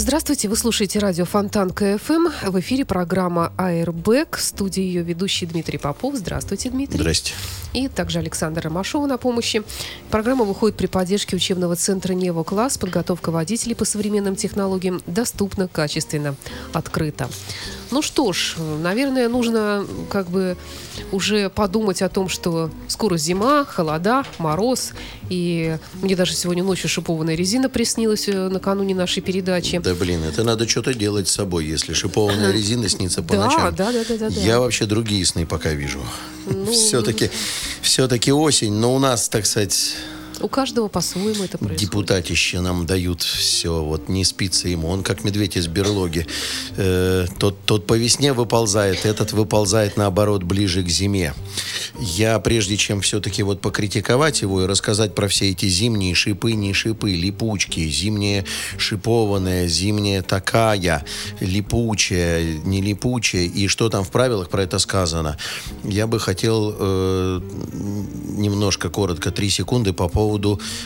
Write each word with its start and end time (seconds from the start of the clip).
Здравствуйте, 0.00 0.48
вы 0.48 0.56
слушаете 0.56 0.98
радио 0.98 1.26
Fontanka 1.26 1.68
FM. 1.68 2.28
В 2.48 2.58
эфире 2.60 2.86
программа 2.86 3.52
«Airbag». 3.58 4.38
В 4.38 4.40
студии 4.40 4.82
ее 4.82 5.02
ведущий 5.02 5.44
Дмитрий 5.44 5.76
Попов. 5.76 6.14
Здравствуйте, 6.14 6.70
Дмитрий. 6.70 6.96
Здрасте. 6.98 7.34
И 7.74 7.86
также 7.86 8.18
Александр 8.18 8.62
Ромашова 8.62 9.04
на 9.04 9.18
помощи. 9.18 9.62
Программа 10.10 10.46
выходит 10.46 10.78
при 10.78 10.86
поддержке 10.86 11.36
учебного 11.36 11.76
центра 11.76 12.14
«Нево 12.14 12.44
Класс». 12.44 12.78
Подготовка 12.78 13.30
водителей 13.30 13.76
по 13.76 13.84
современным 13.84 14.36
технологиям 14.36 15.02
доступна, 15.06 15.68
качественно, 15.68 16.34
открыто. 16.72 17.28
Ну 17.90 18.02
что 18.02 18.32
ж, 18.32 18.54
наверное, 18.82 19.28
нужно 19.28 19.84
как 20.10 20.28
бы 20.30 20.56
уже 21.12 21.50
подумать 21.50 22.02
о 22.02 22.08
том, 22.08 22.28
что 22.28 22.70
скоро 22.86 23.16
зима, 23.16 23.64
холода, 23.64 24.24
мороз. 24.38 24.92
И 25.28 25.76
мне 26.02 26.14
даже 26.14 26.34
сегодня 26.34 26.62
ночью 26.62 26.88
шипованная 26.88 27.34
резина 27.34 27.68
приснилась 27.68 28.28
э, 28.28 28.48
накануне 28.48 28.94
нашей 28.94 29.22
передачи. 29.22 29.78
Да 29.78 29.94
блин, 29.94 30.22
это 30.22 30.44
надо 30.44 30.68
что-то 30.68 30.94
делать 30.94 31.26
с 31.28 31.32
собой, 31.32 31.66
если 31.66 31.92
шипованная 31.92 32.52
резина 32.52 32.88
снится 32.88 33.22
по 33.22 33.34
Да, 33.34 33.44
ночам. 33.46 33.74
да, 33.74 33.92
да, 33.92 34.04
да, 34.08 34.16
да, 34.18 34.30
да. 34.30 34.40
Я 34.40 34.60
вообще 34.60 34.86
другие 34.86 35.24
сны 35.26 35.44
пока 35.46 35.72
вижу. 35.72 36.00
Ну, 36.46 36.66
Все-таки, 36.72 37.30
все-таки 37.82 38.32
осень, 38.32 38.72
но 38.74 38.94
у 38.94 38.98
нас, 38.98 39.28
так 39.28 39.46
сказать, 39.46 39.96
У 40.40 40.48
каждого 40.48 40.88
по-своему 40.88 41.44
это 41.44 41.58
происходит. 41.58 41.80
депутатище 41.80 42.60
нам 42.60 42.86
дают 42.86 43.22
все, 43.22 43.82
вот 43.82 44.08
не 44.08 44.24
спится 44.24 44.68
ему. 44.68 44.88
Он 44.88 45.02
как 45.02 45.22
медведь 45.22 45.56
из 45.56 45.66
берлоги. 45.66 46.26
Э, 46.76 47.26
тот, 47.38 47.58
тот 47.66 47.86
по 47.86 47.94
весне 47.94 48.32
выползает, 48.32 49.04
этот 49.04 49.32
выползает 49.32 49.96
наоборот 49.96 50.42
ближе 50.42 50.82
к 50.82 50.88
зиме. 50.88 51.34
Я 51.98 52.38
прежде 52.38 52.76
чем 52.76 53.02
все-таки 53.02 53.42
вот 53.42 53.60
покритиковать 53.60 54.40
его 54.40 54.62
и 54.62 54.66
рассказать 54.66 55.14
про 55.14 55.28
все 55.28 55.50
эти 55.50 55.66
зимние 55.66 56.14
шипы, 56.14 56.52
не 56.52 56.72
шипы, 56.72 57.12
липучки, 57.12 57.88
зимняя 57.88 58.44
шипованная, 58.78 59.68
зимняя 59.68 60.22
такая, 60.22 61.04
липучая, 61.40 62.58
не 62.64 62.80
липучая, 62.80 63.44
и 63.44 63.66
что 63.66 63.90
там 63.90 64.04
в 64.04 64.10
правилах 64.10 64.48
про 64.48 64.62
это 64.62 64.78
сказано, 64.78 65.36
я 65.84 66.06
бы 66.06 66.18
хотел 66.18 66.74
э, 66.78 67.40
немножко 68.36 68.88
коротко, 68.88 69.30
три 69.30 69.50
секунды 69.50 69.92
по 69.92 70.08
поводу 70.08 70.29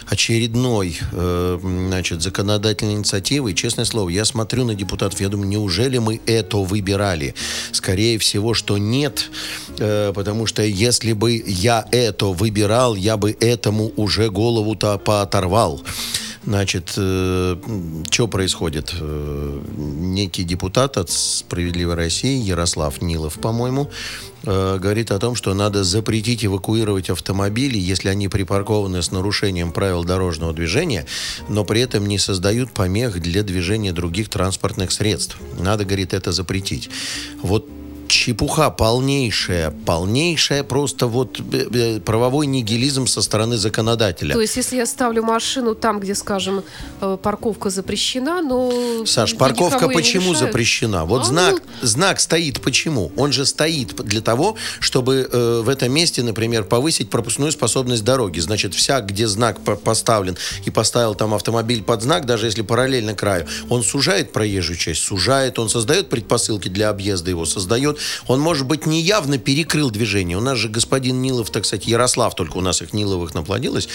очередной 0.07 0.99
э, 1.13 1.59
значит, 1.63 2.23
законодательной 2.23 2.95
инициативы. 2.95 3.53
И, 3.53 3.55
Честное 3.55 3.85
слово, 3.85 4.09
я 4.11 4.25
смотрю 4.25 4.65
на 4.65 4.75
депутатов, 4.75 5.21
я 5.21 5.29
думаю, 5.29 5.49
неужели 5.49 5.99
мы 5.99 6.21
это 6.27 6.59
выбирали? 6.59 7.35
Скорее 7.73 8.19
всего, 8.19 8.55
что 8.55 8.79
нет, 8.79 9.31
э, 9.79 10.13
потому 10.15 10.47
что 10.47 10.63
если 10.63 11.13
бы 11.13 11.43
я 11.47 11.87
это 11.93 12.27
выбирал, 12.27 12.95
я 12.95 13.17
бы 13.17 13.37
этому 13.41 13.93
уже 13.97 14.31
голову-то 14.31 14.99
пооторвал. 14.99 15.83
Значит, 16.47 16.91
что 16.91 18.29
происходит? 18.29 18.95
Э, 19.01 19.63
некий 19.99 20.45
депутат 20.45 20.99
от 20.99 21.11
«Справедливой 21.11 21.95
России», 21.95 22.39
Ярослав 22.43 23.01
Нилов, 23.01 23.39
по-моему, 23.39 23.91
э, 24.43 24.79
говорит 24.79 25.11
о 25.11 25.19
том, 25.19 25.37
что 25.37 25.55
надо 25.55 25.85
запретить 25.85 26.45
эвакуировать 26.45 27.09
автомобили, 27.09 27.79
если 27.79 28.09
они 28.09 28.29
припаркованы 28.29 29.03
с 29.03 29.11
нарушением 29.11 29.73
правил 29.73 30.05
дорожного 30.05 30.53
движения, 30.53 31.07
но 31.49 31.65
при 31.65 31.81
этом 31.81 32.07
не 32.07 32.19
создают 32.19 32.73
помех 32.73 33.21
для 33.21 33.43
движения 33.43 33.93
других 33.93 34.29
транспортных 34.29 34.93
средств. 34.93 35.39
Надо, 35.59 35.85
говорит, 35.85 36.13
это 36.13 36.33
запретить. 36.33 36.91
Вот 37.43 37.67
чепуха 38.09 38.71
полнейшая, 38.71 39.71
полнейшая 39.87 40.63
просто 40.63 41.07
вот 41.07 41.41
э, 41.53 41.67
э, 41.73 42.01
правовой 42.01 42.47
нигилизм 42.47 43.07
со 43.07 43.23
стороны 43.23 43.57
законодателя. 43.57 44.35
То 44.35 44.41
есть, 44.41 44.57
если 44.57 44.77
я 44.77 44.87
ставлю 44.87 45.23
машину 45.23 45.75
там, 45.75 46.01
где, 46.01 46.15
скажем, 46.15 46.63
э, 47.01 47.19
парковка 47.23 47.71
запрещена, 47.71 48.43
но... 48.43 49.05
Саш, 49.07 49.37
парковка 49.37 49.89
почему 49.89 50.35
запрещена? 50.35 51.05
Вот 51.05 51.23
А, 51.23 51.25
знак, 51.25 51.55
ну, 51.55 51.89
знак 51.89 52.21
стоит 52.21 52.61
почему? 52.61 53.13
Он 53.17 53.33
же 53.33 53.47
стоит 53.47 53.95
для 53.97 54.21
того, 54.21 54.57
чтобы 54.81 55.29
э, 55.31 55.61
в 55.65 55.69
этом 55.69 55.93
месте, 55.93 56.23
например, 56.23 56.65
повысить 56.65 57.11
пропускную 57.11 57.53
способность 57.53 58.05
дороги. 58.05 58.41
Значит, 58.41 58.75
вся, 58.75 59.01
где 59.01 59.27
знак 59.27 59.61
по- 59.61 59.77
поставлен 59.77 60.37
и 60.65 60.71
поставил 60.71 61.15
там 61.15 61.35
автомобиль 61.35 61.83
под 61.83 62.03
знак, 62.03 62.27
даже 62.27 62.47
если 62.47 62.63
параллельно 62.63 63.15
краю, 63.15 63.47
он 63.69 63.83
сужает 63.83 64.33
проезжую 64.33 64.77
часть, 64.77 65.03
сужает, 65.03 65.59
он 65.59 65.69
создает 65.69 66.09
предпосылки 66.09 66.69
для 66.69 66.91
объезда 66.91 67.31
его, 67.31 67.45
создает. 67.45 67.94
Он, 68.27 68.41
может 68.41 68.67
быть, 68.67 68.87
не 68.87 69.01
явно 69.01 69.39
перекрыл 69.39 69.91
движение. 69.91 70.37
У 70.37 70.41
нас 70.41 70.59
же 70.59 70.69
господин 70.69 71.23
Нилов, 71.23 71.51
так 71.51 71.65
сказать, 71.65 71.87
Ярослав, 71.87 72.35
только 72.35 72.59
у 72.59 72.61
нас 72.61 72.83
их 72.83 72.93
Ниловых 72.93 73.35
наплодилось. 73.35 73.89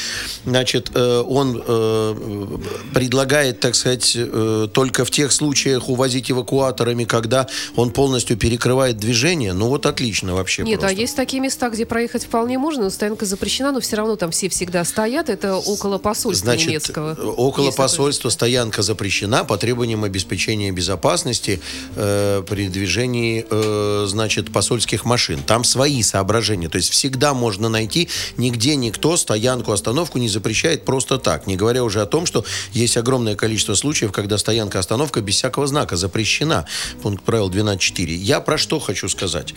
Значит, 0.45 0.91
э, 0.93 1.23
он 1.27 1.61
э, 1.65 2.57
предлагает, 2.93 3.59
так 3.59 3.75
сказать, 3.75 4.13
э, 4.15 4.67
только 4.73 5.05
в 5.05 5.11
тех 5.11 5.31
случаях 5.31 5.89
увозить 5.89 6.31
эвакуаторами, 6.31 7.05
когда 7.05 7.47
он 7.75 7.91
полностью 7.91 8.37
перекрывает 8.37 8.97
движение. 8.97 9.53
Ну 9.53 9.67
вот 9.67 9.85
отлично 9.85 10.35
вообще 10.35 10.63
Нет, 10.63 10.79
просто. 10.79 10.97
а 10.97 10.99
есть 10.99 11.15
такие 11.15 11.41
места, 11.41 11.69
где 11.69 11.85
проехать 11.85 12.25
вполне 12.25 12.57
можно, 12.57 12.83
но 12.83 12.89
стоянка 12.89 13.25
запрещена, 13.25 13.71
но 13.71 13.79
все 13.79 13.95
равно 13.95 14.15
там 14.15 14.31
все 14.31 14.49
всегда 14.49 14.83
стоят. 14.83 15.29
Это 15.29 15.55
около 15.55 15.97
посольства 15.97 16.45
Значит, 16.45 16.69
немецкого. 16.69 17.13
около 17.13 17.65
Есть 17.65 17.77
такое. 17.77 17.89
посольства 17.89 18.29
стоянка 18.29 18.81
запрещена 18.81 19.43
по 19.43 19.57
требованиям 19.57 20.03
обеспечения 20.03 20.71
безопасности 20.71 21.61
э, 21.95 22.43
при 22.47 22.67
движении, 22.67 23.45
э, 23.49 23.88
значит, 24.07 24.51
посольских 24.51 25.05
машин. 25.05 25.41
Там 25.43 25.63
свои 25.63 26.01
соображения. 26.03 26.69
То 26.69 26.77
есть 26.77 26.89
всегда 26.89 27.33
можно 27.33 27.69
найти, 27.69 28.09
нигде 28.37 28.75
никто 28.75 29.17
стоянку, 29.17 29.71
остановку 29.71 30.17
не 30.17 30.29
запрещает 30.29 30.85
просто 30.85 31.17
так. 31.17 31.47
Не 31.47 31.55
говоря 31.55 31.83
уже 31.83 32.01
о 32.01 32.05
том, 32.05 32.25
что 32.25 32.45
есть 32.73 32.97
огромное 32.97 33.35
количество 33.35 33.75
случаев, 33.75 34.11
когда 34.11 34.37
стоянка, 34.37 34.79
остановка 34.79 35.21
без 35.21 35.35
всякого 35.35 35.67
знака 35.67 35.95
запрещена. 35.95 36.65
Пункт 37.01 37.23
правил 37.23 37.49
12.4. 37.49 38.13
Я 38.13 38.39
про 38.39 38.57
что 38.57 38.79
хочу 38.79 39.09
сказать. 39.09 39.53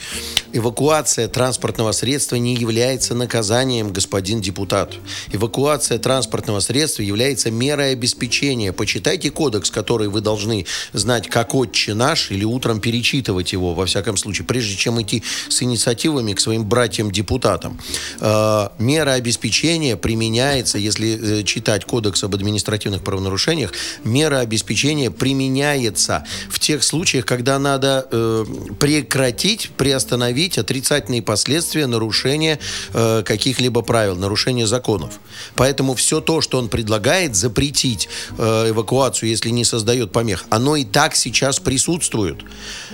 Эвакуация 0.52 1.28
транспортного 1.28 1.92
средства 1.92 2.36
не 2.36 2.54
является 2.54 3.14
наказанием, 3.14 3.92
господин 3.92 4.40
депутат. 4.40 4.94
Эвакуация 5.32 5.98
транспортного 5.98 6.60
средства 6.60 7.02
является 7.02 7.50
мерой 7.50 7.92
обеспечения. 7.92 8.72
Почитайте 8.72 9.30
кодекс, 9.30 9.70
который 9.70 10.08
вы 10.08 10.20
должны 10.20 10.66
знать 10.92 11.28
как 11.28 11.54
отче 11.54 11.94
наш, 11.94 12.30
или 12.30 12.44
утром 12.44 12.80
перечитывать 12.80 13.52
его, 13.52 13.74
во 13.74 13.86
всяком 13.86 14.16
случае, 14.22 14.46
прежде 14.46 14.76
чем 14.76 15.00
идти 15.02 15.22
с 15.48 15.62
инициативами 15.62 16.32
к 16.32 16.40
своим 16.40 16.64
братьям-депутатам. 16.64 17.78
Э, 18.20 18.68
мера 18.78 19.12
обеспечения 19.12 19.96
применяется, 19.96 20.78
если 20.78 21.40
э, 21.40 21.44
читать 21.44 21.84
кодекс 21.84 22.24
об 22.24 22.34
административных 22.34 23.02
правонарушениях, 23.02 23.72
мера 24.04 24.38
обеспечения 24.38 25.10
применяется 25.10 26.24
в 26.48 26.58
тех 26.58 26.82
случаях, 26.84 27.26
когда 27.26 27.58
надо 27.58 28.06
э, 28.10 28.44
прекратить, 28.78 29.70
приостановить 29.76 30.58
отрицательные 30.58 31.22
последствия 31.22 31.86
нарушения 31.86 32.58
каких-либо 32.92 33.82
правил, 33.82 34.16
нарушения 34.16 34.66
законов. 34.66 35.20
Поэтому 35.54 35.94
все 35.94 36.20
то, 36.20 36.40
что 36.40 36.58
он 36.58 36.68
предлагает, 36.68 37.34
запретить 37.34 38.08
эвакуацию, 38.38 39.28
если 39.28 39.50
не 39.50 39.64
создает 39.64 40.12
помех, 40.12 40.44
оно 40.50 40.76
и 40.76 40.84
так 40.84 41.16
сейчас 41.16 41.58
присутствует. 41.58 42.38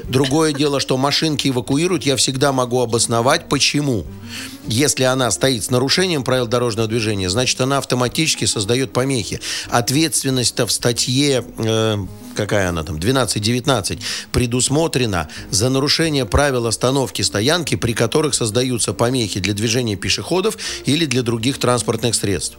Другое 0.05 0.53
дело, 0.53 0.81
что 0.81 0.97
машинки 1.19 1.49
эвакуируют, 1.49 2.05
я 2.05 2.15
всегда 2.15 2.53
могу 2.53 2.81
обосновать, 2.81 3.49
почему. 3.49 4.07
Если 4.69 5.03
она 5.03 5.33
стоит 5.33 5.65
с 5.65 5.71
нарушением 5.71 6.23
правил 6.23 6.47
дорожного 6.47 6.87
движения, 6.87 7.29
значит, 7.29 7.61
она 7.61 7.79
автоматически 7.79 8.45
создает 8.45 8.93
помехи. 8.93 9.41
Ответственность-то 9.69 10.69
в 10.69 10.71
статье, 10.71 11.45
э, 11.59 11.97
какая 12.37 12.69
она 12.69 12.85
там, 12.85 12.99
12-19, 12.99 13.99
предусмотрена 14.31 15.29
за 15.51 15.71
нарушение 15.71 16.25
правил 16.25 16.69
остановки 16.69 17.23
стоянки, 17.23 17.75
при 17.75 17.95
которых 17.95 18.35
создаются 18.35 18.93
помехи 18.93 19.41
для 19.41 19.55
движения 19.55 19.97
пешеходов 19.97 20.57
или 20.87 21.05
для 21.05 21.23
других 21.23 21.59
транспортных 21.59 22.15
средств. 22.15 22.59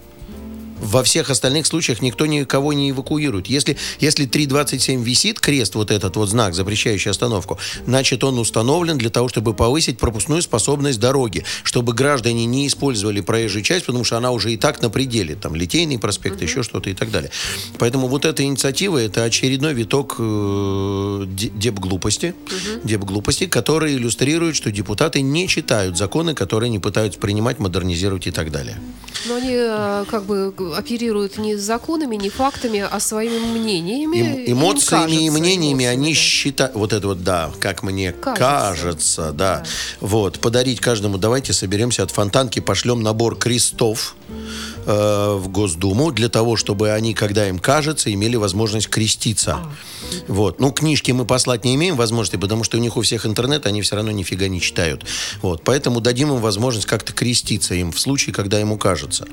Во 0.80 1.04
всех 1.04 1.30
остальных 1.30 1.68
случаях 1.68 2.02
никто 2.02 2.26
никого 2.26 2.74
не 2.74 2.92
эвакуирует. 2.92 3.48
Если, 3.48 3.78
если 4.00 4.28
3.27 4.28 5.04
висит 5.04 5.40
крест, 5.40 5.76
вот 5.76 5.92
этот 5.92 6.16
вот 6.16 6.30
знак, 6.30 6.54
запрещающий 6.54 7.12
остановку, 7.12 7.58
значит, 7.86 8.24
он 8.24 8.40
установлен 8.40 8.98
для 8.98 9.10
того, 9.10 9.28
чтобы 9.28 9.54
повысить 9.54 9.98
пропускную 9.98 10.42
способность 10.42 11.00
дороги, 11.00 11.44
чтобы 11.64 11.94
граждане 11.94 12.46
не 12.46 12.68
использовали 12.68 13.22
проезжую 13.22 13.64
часть, 13.64 13.86
потому 13.86 14.04
что 14.04 14.18
она 14.18 14.31
уже 14.31 14.54
и 14.54 14.58
так 14.58 14.81
на 14.81 14.90
пределе, 14.90 15.36
там, 15.36 15.56
Литейный 15.56 16.00
проспект, 16.00 16.42
еще 16.42 16.64
что-то 16.64 16.90
и 16.90 16.94
так 16.94 17.12
далее. 17.12 17.32
Поэтому 17.78 18.08
вот 18.08 18.25
эта 18.25 18.44
инициатива, 18.44 18.98
это 18.98 19.24
очередной 19.24 19.74
виток 19.74 20.16
э, 20.20 21.25
деп-глупости, 21.28 22.34
деп-глупости, 22.84 23.46
который 23.48 23.96
иллюстрирует, 23.96 24.56
что 24.56 24.72
депутаты 24.72 25.22
не 25.22 25.48
читают 25.48 25.98
законы, 25.98 26.34
которые 26.34 26.68
они 26.68 26.80
пытаются 26.80 27.20
принимать, 27.20 27.60
модернизировать 27.60 28.28
и 28.28 28.32
так 28.32 28.52
далее. 28.52 28.78
Но 29.28 29.36
они 29.36 29.54
э, 29.54 30.06
как 30.10 30.24
бы 30.24 30.54
оперируют 30.74 31.38
не 31.38 31.56
законами, 31.56 32.16
не 32.16 32.30
фактами, 32.30 32.86
а 32.89 33.00
своими 33.00 33.39
мнениями. 33.39 34.18
Эм- 34.18 34.51
эмоциями 34.54 35.01
кажется, 35.04 35.24
и 35.25 35.30
мнениями 35.30 35.83
эмоциями, 35.83 35.86
они 35.86 36.13
да. 36.13 36.19
считают, 36.19 36.75
вот 36.75 36.94
это 36.94 37.07
вот, 37.07 37.24
да, 37.24 37.51
как 37.60 37.83
мне 37.83 38.12
кажется, 38.12 38.39
Кажется. 38.39 39.31
да. 39.31 39.50
Да. 39.60 39.63
Вот, 40.00 40.39
подарить 40.39 40.80
каждому, 40.80 41.18
давайте 41.18 41.54
соберемся 41.54 42.04
от 42.04 42.12
фонтанки, 42.12 42.60
пошлем 42.60 43.01
набор 43.01 43.38
крестов 43.38 44.16
э, 44.89 45.38
в 45.38 45.50
Госдуму 45.50 46.12
для 46.12 46.30
того, 46.30 46.56
чтобы 46.56 46.91
они, 46.91 47.13
когда 47.13 47.47
им 47.47 47.59
кажется, 47.59 48.12
имели 48.12 48.36
возможность 48.36 48.89
креститься. 48.89 49.56
А. 49.56 49.71
Вот. 50.27 50.59
Ну, 50.59 50.71
книжки 50.71 51.12
мы 51.12 51.25
послать 51.25 51.63
не 51.63 51.75
имеем 51.75 51.95
возможности, 51.95 52.38
потому 52.38 52.63
что 52.63 52.77
у 52.77 52.80
них 52.80 52.97
у 52.97 53.01
всех 53.01 53.25
интернет, 53.25 53.65
они 53.65 53.81
все 53.81 53.95
равно 53.95 54.12
нифига 54.12 54.47
не 54.47 54.59
читают. 54.59 55.06
Вот. 55.41 55.63
Поэтому 55.63 56.01
дадим 56.01 56.33
им 56.33 56.38
возможность 56.41 56.88
как-то 56.88 57.13
креститься 57.13 57.75
им 57.75 57.91
в 57.91 58.00
случае, 58.00 58.33
когда 58.33 58.59
ему 58.59 58.77
кажется. 58.77 59.27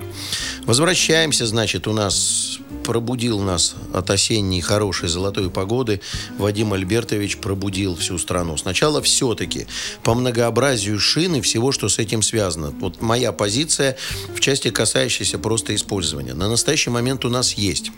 Возвращаемся, 0.65 1.47
значит, 1.47 1.89
у 1.89 1.93
нас 1.93 2.59
пробудил 2.87 3.41
нас 3.41 3.75
от 3.93 4.09
осенней 4.11 4.61
хорошей 4.61 5.09
золотой 5.09 5.51
погоды. 5.51 6.01
Вадим 6.39 6.73
Альбертович 6.73 7.39
пробудил 7.39 7.97
всю 7.97 8.17
страну. 8.17 8.57
Сначала 8.57 9.03
все-таки 9.03 9.67
по 10.05 10.15
многообразию 10.15 11.01
шин 11.01 11.35
и 11.35 11.41
всего, 11.41 11.73
что 11.73 11.89
с 11.89 11.99
этим 11.99 12.23
связано. 12.23 12.71
Вот 12.81 13.03
моя 13.03 13.33
позиция 13.33 13.97
в 14.35 14.39
части, 14.39 14.71
касающейся 14.71 15.39
просто 15.39 15.75
использования. 15.75 16.35
На 16.35 16.49
настоящий 16.49 16.91
момент 16.91 17.25
у 17.25 17.29
нас 17.29 17.55
есть 17.55 17.91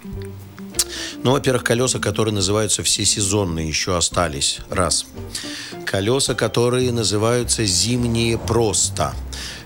ну, 1.23 1.33
во-первых, 1.33 1.65
колеса, 1.65 1.99
которые 1.99 2.33
называются 2.33 2.83
всесезонные, 2.83 3.69
еще 3.69 3.97
остались. 3.97 4.61
Раз. 4.71 5.05
Колеса, 5.85 6.35
которые 6.35 6.93
называются 6.93 7.65
зимние 7.65 8.39
просто. 8.39 9.15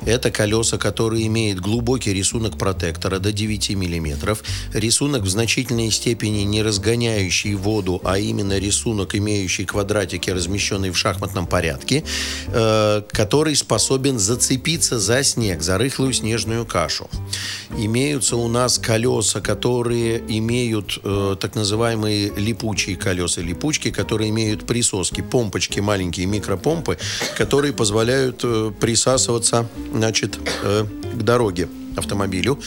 Это 0.05 0.31
колеса, 0.31 0.79
которые 0.79 1.27
имеют 1.27 1.61
глубокий 1.61 2.13
рисунок 2.13 2.59
протектора 2.59 3.19
до 3.19 3.33
9 3.33 3.71
миллиметров. 3.71 4.43
Рисунок 4.73 5.23
в 5.23 5.29
значительной 5.29 5.91
степени 5.91 6.41
не 6.41 6.63
разгоняющий 6.63 7.55
воду, 7.55 8.01
а 8.05 8.19
именно 8.19 8.59
рисунок, 8.59 9.15
имеющий 9.15 9.65
квадратики, 9.65 10.31
размещенные 10.31 10.91
в 10.93 10.99
шахматном 10.99 11.47
порядке, 11.47 12.05
э, 12.49 13.03
который 13.11 13.55
способен 13.55 14.19
зацепиться 14.19 14.99
за 14.99 15.23
снег, 15.23 15.63
за 15.63 15.79
рыхлую 15.79 16.13
снежную 16.13 16.67
кашу. 16.67 17.09
Имеются 17.77 18.37
у 18.37 18.49
нас 18.49 18.79
колеса, 18.79 19.41
которые 19.41 20.19
имеют 20.29 20.99
э, 21.05 21.37
так 21.39 21.55
называемые 21.55 22.33
липучие 22.37 22.97
колеса, 22.97 23.41
липучки, 23.41 23.91
которые 23.91 24.31
имеют 24.31 24.67
присоски, 24.67 25.21
помпочки, 25.21 25.81
маленькие 25.81 26.27
микропомпы, 26.27 26.99
которые 27.37 27.73
позволяют 27.73 28.41
э, 28.43 28.73
присасываться 28.79 29.69
значит, 29.93 30.39
э, 30.63 30.85
к 31.15 31.23
дороге 31.23 31.69
автомобилю. 31.97 32.59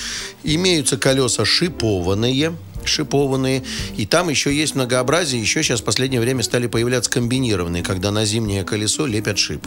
Имеются 0.44 0.98
колеса 0.98 1.45
шипованные, 1.45 2.56
шипованные. 2.83 3.63
И 3.98 4.06
там 4.06 4.30
еще 4.30 4.56
есть 4.56 4.75
многообразие. 4.75 5.42
Еще 5.42 5.63
сейчас 5.63 5.81
в 5.81 5.83
последнее 5.83 6.22
время 6.22 6.44
стали 6.44 6.68
появляться 6.68 7.10
комбинированные, 7.10 7.83
когда 7.83 8.12
на 8.12 8.25
зимнее 8.25 8.63
колесо 8.63 9.06
лепят 9.06 9.38
шип. 9.38 9.66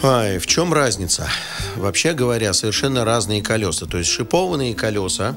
Ай, 0.00 0.38
в 0.38 0.46
чем 0.46 0.72
разница? 0.72 1.28
Вообще 1.76 2.12
говоря, 2.12 2.52
совершенно 2.52 3.04
разные 3.04 3.42
колеса. 3.42 3.86
То 3.86 3.98
есть 3.98 4.08
шипованные 4.10 4.74
колеса 4.74 5.36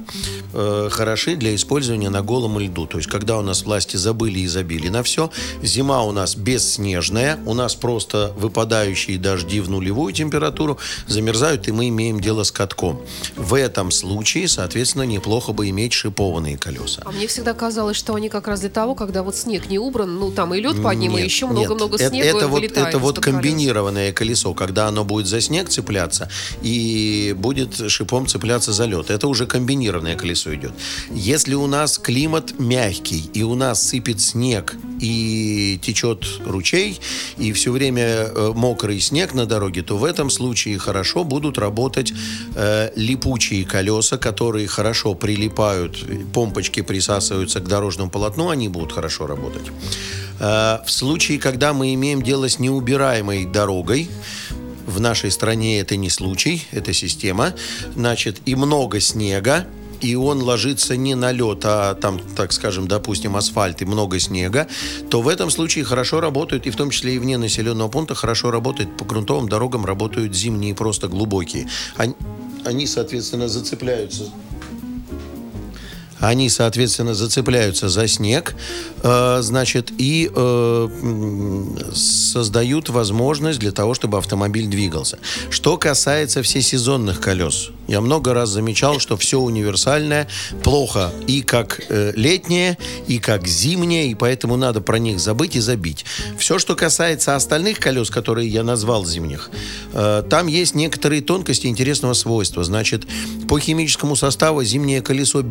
э, 0.53 0.89
хороши 0.91 1.35
для 1.35 1.55
использования 1.55 2.09
на 2.11 2.21
голом 2.21 2.59
льду. 2.59 2.85
То 2.85 2.97
есть 2.97 3.09
когда 3.09 3.39
у 3.39 3.41
нас 3.41 3.63
власти 3.63 3.97
забыли 3.97 4.39
и 4.39 4.47
забили 4.47 4.89
на 4.89 5.01
все, 5.01 5.31
зима 5.63 6.03
у 6.03 6.11
нас 6.11 6.35
бесснежная, 6.35 7.39
у 7.47 7.55
нас 7.55 7.73
просто 7.73 8.33
выпадающие 8.37 9.17
дожди 9.17 9.61
в 9.61 9.69
нулевую 9.69 10.13
температуру 10.13 10.77
замерзают, 11.07 11.67
и 11.67 11.71
мы 11.71 11.89
имеем 11.89 12.19
дело 12.19 12.43
с 12.43 12.51
катком. 12.51 13.01
В 13.35 13.55
этом 13.55 13.89
случае, 13.89 14.47
соответственно, 14.47 15.03
неплохо 15.03 15.53
бы 15.53 15.69
иметь 15.69 15.93
шипованные 15.93 16.57
колеса. 16.57 17.01
А 17.05 17.11
мне 17.11 17.25
всегда 17.25 17.53
казалось, 17.55 17.97
что 17.97 18.13
они 18.13 18.29
как 18.29 18.47
раз 18.47 18.59
для 18.59 18.69
того, 18.69 18.93
когда 18.93 19.23
вот 19.23 19.35
снег 19.35 19.69
не 19.69 19.79
убран, 19.79 20.19
ну 20.19 20.31
там 20.31 20.53
и 20.53 20.61
лед 20.61 20.81
под 20.83 20.97
ним, 20.97 21.13
и 21.13 21.21
Нет, 21.21 21.25
еще 21.25 21.45
нет. 21.45 21.53
много-много 21.55 21.95
Это- 21.95 22.09
снега 22.09 22.27
это, 22.27 22.47
вот, 22.47 22.63
это 22.63 22.99
вот 22.99 23.17
из-под 23.17 23.23
колес. 23.25 23.35
комбинированное 23.35 24.11
колесо, 24.13 24.50
когда 24.53 24.87
оно 24.87 25.03
будет 25.03 25.27
за 25.27 25.41
снег 25.41 25.69
цепляться 25.69 26.29
и 26.61 27.35
будет 27.37 27.89
шипом 27.89 28.27
цепляться 28.27 28.73
за 28.73 28.85
лед. 28.85 29.09
Это 29.09 29.27
уже 29.27 29.45
комбинированное 29.45 30.15
колесо 30.15 30.53
идет. 30.53 30.73
Если 31.11 31.53
у 31.53 31.67
нас 31.67 31.97
климат 31.97 32.59
мягкий, 32.59 33.29
и 33.33 33.43
у 33.43 33.55
нас 33.55 33.87
сыпет 33.87 34.21
снег, 34.21 34.75
и 34.99 35.79
течет 35.81 36.25
ручей, 36.45 36.99
и 37.37 37.51
все 37.53 37.71
время 37.71 38.03
э, 38.03 38.51
мокрый 38.55 38.99
снег 38.99 39.33
на 39.33 39.45
дороге, 39.45 39.81
то 39.81 39.97
в 39.97 40.03
этом 40.03 40.29
случае 40.29 40.77
хорошо 40.77 41.23
будут 41.23 41.57
работать 41.57 42.13
э, 42.55 42.91
липучие 42.95 43.65
колеса, 43.65 44.17
которые 44.17 44.67
хорошо 44.67 45.15
прилипают, 45.15 46.05
помпочки 46.33 46.81
присасываются 46.81 47.59
к 47.59 47.67
дорожному 47.67 48.11
полотну, 48.11 48.49
они 48.49 48.69
будут 48.69 48.91
хорошо 48.91 49.27
работать. 49.27 49.71
Э, 50.41 50.79
В 50.85 50.91
случае, 50.91 51.39
когда 51.39 51.73
мы 51.73 51.93
имеем 51.93 52.21
дело 52.21 52.49
с 52.49 52.59
неубираемой 52.59 53.45
дорогой, 53.45 54.09
в 54.87 54.99
нашей 54.99 55.31
стране 55.31 55.79
это 55.79 55.95
не 55.95 56.09
случай, 56.09 56.63
это 56.71 56.91
система, 56.93 57.53
значит, 57.95 58.41
и 58.45 58.55
много 58.55 58.99
снега, 58.99 59.67
и 60.01 60.15
он 60.15 60.41
ложится 60.41 60.97
не 60.97 61.13
на 61.13 61.31
лед, 61.31 61.61
а 61.63 61.93
там, 61.93 62.19
так 62.35 62.51
скажем, 62.51 62.87
допустим, 62.87 63.35
асфальт 63.35 63.83
и 63.83 63.85
много 63.85 64.19
снега, 64.19 64.67
то 65.11 65.21
в 65.21 65.27
этом 65.27 65.51
случае 65.51 65.85
хорошо 65.85 66.19
работают, 66.19 66.65
и 66.65 66.71
в 66.71 66.75
том 66.75 66.89
числе 66.89 67.15
и 67.15 67.19
вне 67.19 67.37
населенного 67.37 67.87
пункта, 67.87 68.15
хорошо 68.15 68.49
работают 68.49 68.97
по 68.97 69.05
грунтовым 69.05 69.47
дорогам, 69.47 69.85
работают 69.85 70.35
зимние 70.35 70.73
просто 70.73 71.07
глубокие. 71.07 71.69
Они, 71.95 72.15
они 72.65 72.87
соответственно, 72.87 73.47
зацепляются 73.47 74.23
они, 76.21 76.49
соответственно, 76.49 77.15
зацепляются 77.15 77.89
за 77.89 78.07
снег, 78.07 78.55
э, 79.01 79.39
значит, 79.41 79.91
и 79.97 80.31
э, 80.33 80.87
создают 81.93 82.89
возможность 82.89 83.59
для 83.59 83.71
того, 83.71 83.95
чтобы 83.95 84.19
автомобиль 84.19 84.67
двигался. 84.67 85.17
Что 85.49 85.77
касается 85.77 86.43
всесезонных 86.43 87.19
колес, 87.19 87.71
я 87.87 88.01
много 88.01 88.33
раз 88.33 88.49
замечал, 88.49 88.99
что 88.99 89.17
все 89.17 89.39
универсальное 89.39 90.27
плохо 90.63 91.11
и 91.27 91.41
как 91.41 91.81
э, 91.89 92.13
летнее, 92.15 92.77
и 93.07 93.17
как 93.17 93.47
зимнее, 93.47 94.11
и 94.11 94.15
поэтому 94.15 94.55
надо 94.57 94.79
про 94.79 94.99
них 94.99 95.19
забыть 95.19 95.55
и 95.55 95.59
забить. 95.59 96.05
Все, 96.37 96.59
что 96.59 96.75
касается 96.75 97.35
остальных 97.35 97.79
колес, 97.79 98.11
которые 98.11 98.47
я 98.47 98.63
назвал 98.63 99.05
зимних, 99.05 99.49
э, 99.93 100.23
там 100.29 100.45
есть 100.45 100.75
некоторые 100.75 101.21
тонкости 101.23 101.65
интересного 101.65 102.13
свойства. 102.13 102.63
Значит, 102.63 103.07
по 103.49 103.59
химическому 103.59 104.15
составу 104.15 104.63
зимнее 104.63 105.01
колесо 105.01 105.41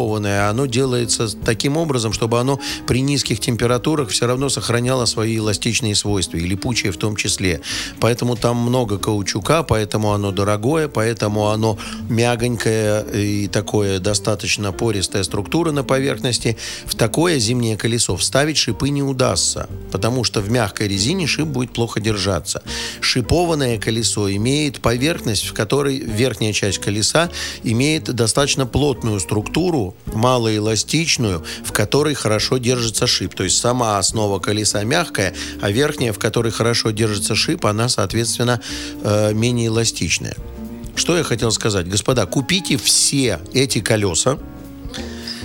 бесшипованное, 0.00 0.48
оно 0.48 0.66
делается 0.66 1.28
таким 1.44 1.76
образом, 1.76 2.12
чтобы 2.12 2.40
оно 2.40 2.60
при 2.86 3.00
низких 3.00 3.40
температурах 3.40 4.08
все 4.08 4.26
равно 4.26 4.48
сохраняло 4.48 5.04
свои 5.06 5.38
эластичные 5.38 5.94
свойства, 5.94 6.36
и 6.36 6.40
липучее 6.40 6.92
в 6.92 6.96
том 6.96 7.16
числе. 7.16 7.60
Поэтому 8.00 8.36
там 8.36 8.56
много 8.56 8.98
каучука, 8.98 9.62
поэтому 9.62 10.12
оно 10.12 10.32
дорогое, 10.32 10.88
поэтому 10.88 11.48
оно 11.48 11.78
мягонькое 12.08 13.04
и 13.14 13.48
такое 13.48 13.98
достаточно 13.98 14.72
пористая 14.72 15.22
структура 15.22 15.72
на 15.72 15.84
поверхности. 15.84 16.56
В 16.86 16.94
такое 16.94 17.38
зимнее 17.38 17.76
колесо 17.76 18.16
вставить 18.16 18.56
шипы 18.56 18.90
не 18.90 19.02
удастся, 19.02 19.68
потому 19.92 20.24
что 20.24 20.40
в 20.40 20.50
мягкой 20.50 20.88
резине 20.88 21.26
шип 21.26 21.46
будет 21.46 21.72
плохо 21.72 22.00
держаться. 22.00 22.62
Шипованное 23.00 23.78
колесо 23.78 24.30
имеет 24.30 24.80
поверхность, 24.80 25.46
в 25.46 25.52
которой 25.52 25.98
верхняя 25.98 26.52
часть 26.52 26.78
колеса 26.78 27.30
имеет 27.64 28.04
достаточно 28.04 28.66
плотную 28.66 29.20
структуру, 29.20 29.89
малоэластичную, 30.06 31.44
в 31.64 31.72
которой 31.72 32.14
хорошо 32.14 32.58
держится 32.58 33.06
шип. 33.06 33.34
То 33.34 33.44
есть 33.44 33.58
сама 33.58 33.98
основа 33.98 34.38
колеса 34.38 34.82
мягкая, 34.84 35.34
а 35.60 35.70
верхняя, 35.70 36.12
в 36.12 36.18
которой 36.18 36.52
хорошо 36.52 36.90
держится 36.90 37.34
шип, 37.34 37.66
она, 37.66 37.88
соответственно, 37.88 38.60
э, 39.02 39.32
менее 39.32 39.68
эластичная. 39.68 40.36
Что 40.96 41.16
я 41.16 41.22
хотел 41.22 41.50
сказать? 41.50 41.88
Господа, 41.88 42.26
купите 42.26 42.76
все 42.76 43.40
эти 43.54 43.80
колеса, 43.80 44.38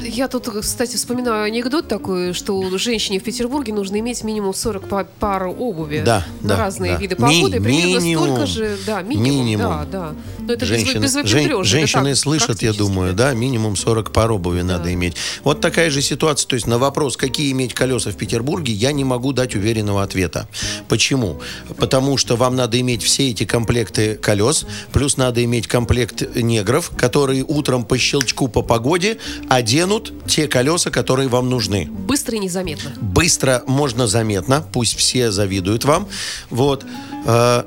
Я 0.08 0.28
тут, 0.28 0.48
кстати, 0.62 0.96
вспоминаю 0.98 1.46
анекдот 1.46 1.88
такой, 1.88 2.34
что 2.34 2.78
женщине 2.78 3.20
в 3.20 3.24
Петербурге 3.24 3.74
нужно 3.74 4.00
иметь 4.00 4.24
минимум 4.24 4.54
40 4.54 4.88
па- 4.88 5.04
пар 5.20 5.48
обуви 5.48 6.04
Да, 6.06 6.24
на 6.42 6.50
да, 6.50 6.58
разные 6.58 6.94
да. 6.94 6.98
виды 7.00 7.16
Ми- 7.16 7.22
погоды. 7.22 7.60
примерно 7.62 8.00
минимум. 8.04 8.26
столько 8.26 8.46
же, 8.46 8.78
да, 8.86 9.02
минимум, 9.02 9.24
Минимум. 9.46 9.66
да, 9.68 9.86
да. 9.92 10.16
Но 10.40 10.54
это 10.54 10.62
без, 10.66 10.68
Женщины, 10.70 11.02
без 11.04 11.14
жен- 11.14 11.24
выпендрежа, 11.26 11.56
это 11.56 11.64
женщины 11.64 12.10
так, 12.12 12.18
слышат, 12.18 12.62
я 12.62 12.74
думаю, 12.74 13.14
да, 13.14 13.34
минимум 13.34 13.76
40 13.76 14.12
пар 14.12 14.32
обуви 14.32 14.62
надо 14.62 14.94
иметь. 14.94 15.16
Вот 15.44 15.60
такая 15.60 15.90
же 15.90 16.02
ситуация. 16.04 16.48
То 16.48 16.54
есть 16.56 16.68
на 16.68 16.78
вопрос, 16.78 17.18
какие 17.18 17.52
иметь 17.52 17.74
колеса 17.74 18.12
в 18.12 18.16
Петербурге, 18.16 18.74
я 18.74 18.92
не 18.92 19.04
могу 19.04 19.34
дать 19.34 19.56
уверенного 19.56 20.04
ответа. 20.04 20.48
Почему? 20.88 21.40
Потому 21.78 22.18
что 22.18 22.36
вам 22.36 22.56
надо 22.56 22.80
иметь 22.80 23.02
все 23.02 23.32
эти 23.32 23.46
комплекты 23.46 24.16
колес, 24.16 24.66
плюс 24.92 25.18
надо 25.18 25.44
иметь 25.44 25.68
комплект 25.68 26.36
негров, 26.36 26.92
которые 26.96 27.44
утром 27.44 27.84
по 27.86 27.98
щелчку 27.98 28.48
по 28.48 28.62
погоде 28.62 29.18
оденут 29.50 29.95
те 30.28 30.48
колеса, 30.48 30.90
которые 30.92 31.28
вам 31.30 31.50
нужны 31.50 31.88
Быстро 32.08 32.36
и 32.36 32.40
незаметно. 32.40 32.92
быстро, 33.02 33.64
можно 33.68 34.08
заметно, 34.08 34.66
пусть 34.74 34.96
все 34.98 35.32
завидуют 35.32 35.86
вам. 35.86 36.08
Вот. 36.50 36.86
Э, 37.26 37.64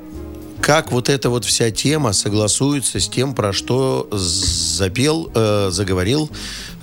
Как 0.61 0.91
вот 0.91 1.07
эта 1.09 1.29
вот 1.29 1.45
вся 1.45 1.71
тема 1.71 2.11
согласуется 2.13 2.99
с 2.99 3.07
тем, 3.07 3.33
про 3.33 3.53
что 3.53 4.07
запел, 4.11 5.31
э, 5.33 5.69
заговорил, 5.71 6.29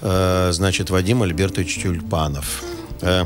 э, 0.00 0.50
значит, 0.52 0.88
Вадим 0.90 1.22
Альбертович 1.22 1.82
Тюльпанов. 1.82 2.62
Э, 3.02 3.24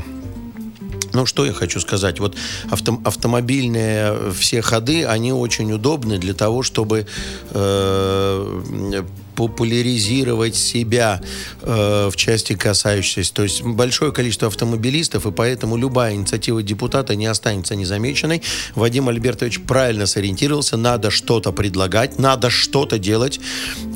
ну, 1.13 1.25
что 1.25 1.45
я 1.45 1.53
хочу 1.53 1.79
сказать. 1.79 2.19
Вот 2.19 2.35
авто- 2.69 2.99
автомобильные 3.05 4.31
все 4.33 4.61
ходы, 4.61 5.05
они 5.05 5.31
очень 5.33 5.71
удобны 5.71 6.17
для 6.17 6.33
того, 6.33 6.63
чтобы 6.63 7.05
э, 7.51 9.03
популяризировать 9.35 10.55
себя 10.55 11.21
э, 11.61 12.09
в 12.11 12.15
части 12.15 12.53
касающейся. 12.53 13.33
То 13.33 13.43
есть 13.43 13.61
большое 13.61 14.11
количество 14.11 14.47
автомобилистов, 14.47 15.25
и 15.25 15.31
поэтому 15.31 15.77
любая 15.77 16.15
инициатива 16.15 16.61
депутата 16.63 17.15
не 17.15 17.25
останется 17.25 17.75
незамеченной. 17.75 18.41
Вадим 18.75 19.09
Альбертович 19.09 19.61
правильно 19.61 20.05
сориентировался. 20.05 20.77
Надо 20.77 21.11
что-то 21.11 21.51
предлагать, 21.51 22.19
надо 22.19 22.49
что-то 22.49 22.97
делать. 22.97 23.39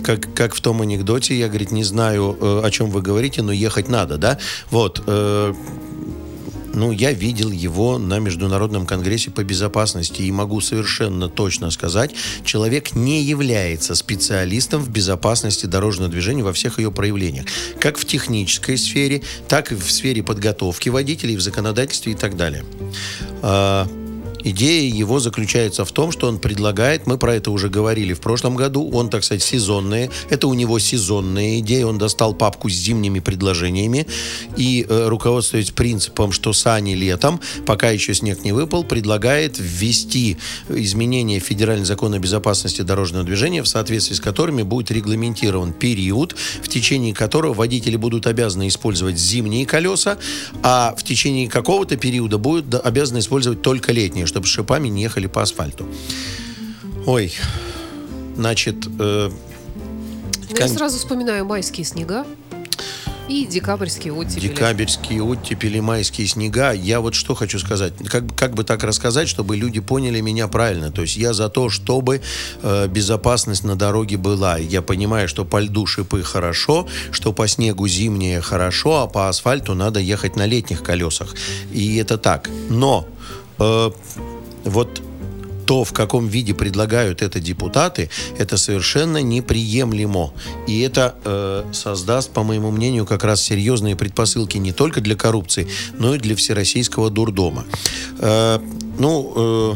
Как, 0.03 0.33
как 0.33 0.55
в 0.55 0.61
том 0.61 0.81
анекдоте, 0.81 1.37
я, 1.37 1.47
говорит, 1.47 1.71
не 1.71 1.83
знаю, 1.83 2.37
э, 2.39 2.61
о 2.63 2.71
чем 2.71 2.89
вы 2.89 3.01
говорите, 3.01 3.41
но 3.41 3.51
ехать 3.51 3.89
надо, 3.89 4.17
да? 4.17 4.37
Вот. 4.71 5.03
э, 5.05 5.53
ну, 6.75 6.91
я 6.91 7.11
видел 7.13 7.51
его 7.51 7.97
на 7.97 8.19
Международном 8.19 8.85
конгрессе 8.85 9.31
по 9.31 9.43
безопасности 9.43 10.21
и 10.21 10.31
могу 10.31 10.61
совершенно 10.61 11.29
точно 11.29 11.71
сказать, 11.71 12.11
человек 12.43 12.95
не 12.95 13.23
является 13.23 13.95
специалистом 13.95 14.81
в 14.81 14.89
безопасности 14.89 15.65
дорожного 15.65 16.11
движения 16.11 16.43
во 16.43 16.53
всех 16.53 16.77
ее 16.79 16.91
проявлениях. 16.91 17.45
Как 17.79 17.97
в 17.97 18.05
технической 18.05 18.77
сфере, 18.77 19.21
так 19.47 19.71
и 19.71 19.75
в 19.75 19.89
сфере 19.91 20.21
подготовки 20.21 20.89
водителей, 20.89 21.35
в 21.35 21.41
законодательстве 21.41 22.13
и 22.13 22.15
так 22.15 22.35
далее. 22.35 22.65
Идея 24.45 24.93
его 24.93 25.19
заключается 25.19 25.85
в 25.85 25.91
том, 25.91 26.11
что 26.11 26.27
он 26.27 26.37
предлагает, 26.37 27.07
мы 27.07 27.17
про 27.17 27.33
это 27.33 27.49
уже 27.49 27.67
говорили 27.67 28.13
в 28.13 28.19
прошлом 28.21 28.55
году, 28.55 28.87
он, 28.91 29.09
так 29.09 29.23
сказать, 29.23 29.41
сезонные, 29.41 30.11
это 30.29 30.47
у 30.47 30.53
него 30.53 30.77
сезонная 30.77 31.57
идея, 31.59 31.87
он 31.87 31.97
достал 31.97 32.35
папку 32.35 32.69
с 32.69 32.73
зимними 32.73 33.19
предложениями 33.19 34.05
и, 34.55 34.85
э, 34.87 35.07
руководствуясь 35.07 35.71
принципом, 35.71 36.31
что 36.31 36.53
сани 36.53 36.93
летом, 36.93 37.41
пока 37.65 37.89
еще 37.89 38.13
снег 38.13 38.43
не 38.43 38.51
выпал, 38.51 38.83
предлагает 38.83 39.55
ввести 39.57 40.37
изменения 40.69 41.39
в 41.39 41.43
Федеральный 41.43 41.85
закон 41.85 42.13
о 42.13 42.19
безопасности 42.19 42.83
дорожного 42.83 43.25
движения, 43.25 43.63
в 43.63 43.67
соответствии 43.67 44.13
с 44.13 44.19
которыми 44.19 44.61
будет 44.61 44.91
регламентирован 44.91 45.73
период, 45.73 46.35
в 46.61 46.67
течение 46.67 47.15
которого 47.15 47.55
водители 47.55 47.95
будут 47.95 48.27
обязаны 48.27 48.67
использовать 48.67 49.17
зимние 49.17 49.65
колеса, 49.65 50.19
а 50.61 50.93
в 50.95 51.03
течение 51.03 51.49
какого-то 51.49 51.97
периода 51.97 52.37
будут 52.37 52.75
обязаны 52.75 53.17
использовать 53.17 53.63
только 53.63 53.91
летние, 53.91 54.27
чтобы 54.35 54.47
шипами 54.47 54.89
не 54.89 55.01
ехали 55.03 55.27
по 55.27 55.41
асфальту. 55.41 55.87
Ой, 57.05 57.31
значит, 58.35 58.75
э, 58.99 59.29
Ну, 59.29 60.55
Я 60.57 60.67
Кон- 60.67 60.77
сразу 60.77 60.97
вспоминаю 60.97 61.45
майские 61.45 61.85
снега 61.85 62.25
и 63.29 63.45
декабрьские 63.47 64.13
оттепели. 64.13 64.47
декабрьские 64.49 65.23
оттепели, 65.23 65.79
майские 65.79 66.27
снега. 66.27 66.71
Я 66.73 66.99
вот 66.99 67.15
что 67.15 67.33
хочу 67.33 67.57
сказать. 67.59 67.93
Как, 68.07 68.23
как 68.35 68.53
бы 68.53 68.63
так 68.63 68.83
рассказать, 68.83 69.27
чтобы 69.27 69.55
люди 69.57 69.79
поняли 69.79 70.21
меня 70.21 70.47
правильно. 70.47 70.91
То 70.91 71.01
есть 71.01 71.15
я 71.17 71.33
за 71.33 71.49
то, 71.49 71.69
чтобы 71.69 72.21
э, 72.61 72.87
безопасность 72.87 73.63
на 73.63 73.75
дороге 73.75 74.17
была. 74.17 74.57
Я 74.57 74.81
понимаю, 74.81 75.27
что 75.27 75.45
по 75.45 75.59
льду 75.61 75.85
шипы 75.87 76.21
хорошо, 76.23 76.87
что 77.11 77.33
по 77.33 77.47
снегу 77.47 77.87
зимнее 77.87 78.41
хорошо, 78.41 79.01
а 79.01 79.07
по 79.07 79.27
асфальту 79.29 79.73
надо 79.75 79.99
ехать 79.99 80.35
на 80.35 80.45
летних 80.45 80.83
колесах. 80.83 81.33
И 81.73 81.95
это 81.97 82.17
так. 82.17 82.49
Но 82.69 83.07
э, 83.59 83.91
вот 84.65 85.01
то, 85.65 85.83
в 85.83 85.93
каком 85.93 86.27
виде 86.27 86.53
предлагают 86.53 87.21
это 87.21 87.39
депутаты, 87.39 88.09
это 88.37 88.57
совершенно 88.57 89.21
неприемлемо. 89.21 90.31
И 90.67 90.81
это 90.81 91.15
э, 91.23 91.63
создаст, 91.73 92.31
по 92.31 92.43
моему 92.43 92.71
мнению, 92.71 93.05
как 93.05 93.23
раз 93.23 93.41
серьезные 93.41 93.95
предпосылки 93.95 94.57
не 94.57 94.71
только 94.71 95.01
для 95.01 95.15
коррупции, 95.15 95.67
но 95.97 96.15
и 96.15 96.19
для 96.19 96.35
всероссийского 96.35 97.09
дурдома. 97.09 97.65
Э, 98.19 98.59
ну, 98.99 99.33
э, 99.35 99.73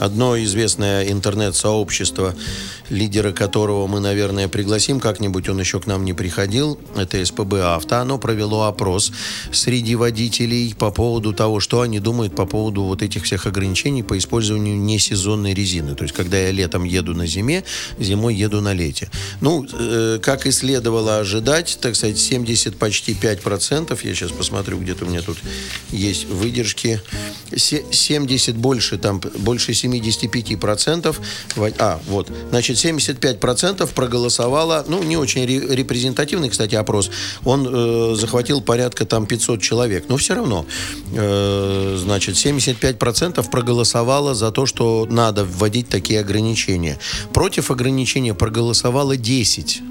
одно 0.00 0.42
известное 0.42 1.10
интернет-сообщество, 1.10 2.34
лидера 2.90 3.32
которого 3.32 3.86
мы, 3.86 4.00
наверное, 4.00 4.48
пригласим 4.48 5.00
как-нибудь, 5.00 5.48
он 5.48 5.60
еще 5.60 5.80
к 5.80 5.86
нам 5.86 6.04
не 6.04 6.12
приходил, 6.12 6.78
это 6.96 7.24
СПБ 7.24 7.54
«Авто», 7.62 7.96
оно 7.96 8.18
провело 8.18 8.64
опрос 8.64 9.12
среди 9.52 9.94
водителей 9.94 10.74
по 10.78 10.90
поводу 10.90 11.32
того, 11.32 11.60
что 11.60 11.80
они 11.80 12.00
думают 12.00 12.34
по 12.34 12.46
поводу 12.46 12.82
вот 12.82 13.02
этих 13.02 13.24
всех 13.24 13.46
ограничений 13.46 14.02
по 14.02 14.18
использованию 14.18 14.76
несезонной 14.76 15.54
резины. 15.54 15.94
То 15.94 16.04
есть, 16.04 16.14
когда 16.14 16.36
я 16.38 16.50
летом 16.50 16.84
еду 16.84 17.14
на 17.14 17.26
зиме, 17.26 17.64
зимой 17.98 18.34
еду 18.34 18.60
на 18.60 18.72
лете. 18.72 19.08
Ну, 19.40 19.66
э, 19.72 20.18
как 20.22 20.46
и 20.46 20.50
следовало 20.50 21.18
ожидать, 21.18 21.78
так 21.80 21.94
сказать, 21.96 22.18
70, 22.18 22.76
почти 22.76 23.14
5%, 23.14 24.04
я 24.04 24.14
сейчас 24.14 24.32
посмотрю, 24.32 24.78
где-то 24.78 25.04
у 25.04 25.08
меня 25.08 25.22
тут 25.22 25.38
есть 25.90 26.26
выдержки, 26.28 27.00
Се- 27.56 27.84
70 27.90 28.56
больше, 28.56 28.98
там, 28.98 29.20
больше 29.38 29.74
75%, 29.74 31.20
во- 31.56 31.72
а, 31.78 32.00
вот, 32.08 32.30
значит, 32.50 32.78
75% 32.84 33.86
проголосовало, 33.94 34.84
ну, 34.88 35.02
не 35.02 35.16
очень 35.16 35.44
ре- 35.44 35.74
репрезентативный, 35.74 36.50
кстати, 36.50 36.74
опрос, 36.74 37.10
он 37.44 37.66
э, 37.68 38.14
захватил 38.16 38.60
порядка 38.60 39.04
там 39.04 39.26
500 39.26 39.62
человек, 39.62 40.04
но 40.08 40.16
все 40.16 40.34
равно, 40.34 40.66
э, 41.14 41.96
значит, 41.98 42.36
75% 42.36 43.50
проголосовало 43.50 44.34
за 44.34 44.50
то, 44.50 44.66
что 44.66 45.06
надо 45.10 45.44
вводить 45.44 45.88
такие 45.88 46.20
ограничения. 46.20 46.98
Против 47.32 47.70
ограничения 47.70 48.34
проголосовало 48.34 49.16
10. 49.16 49.82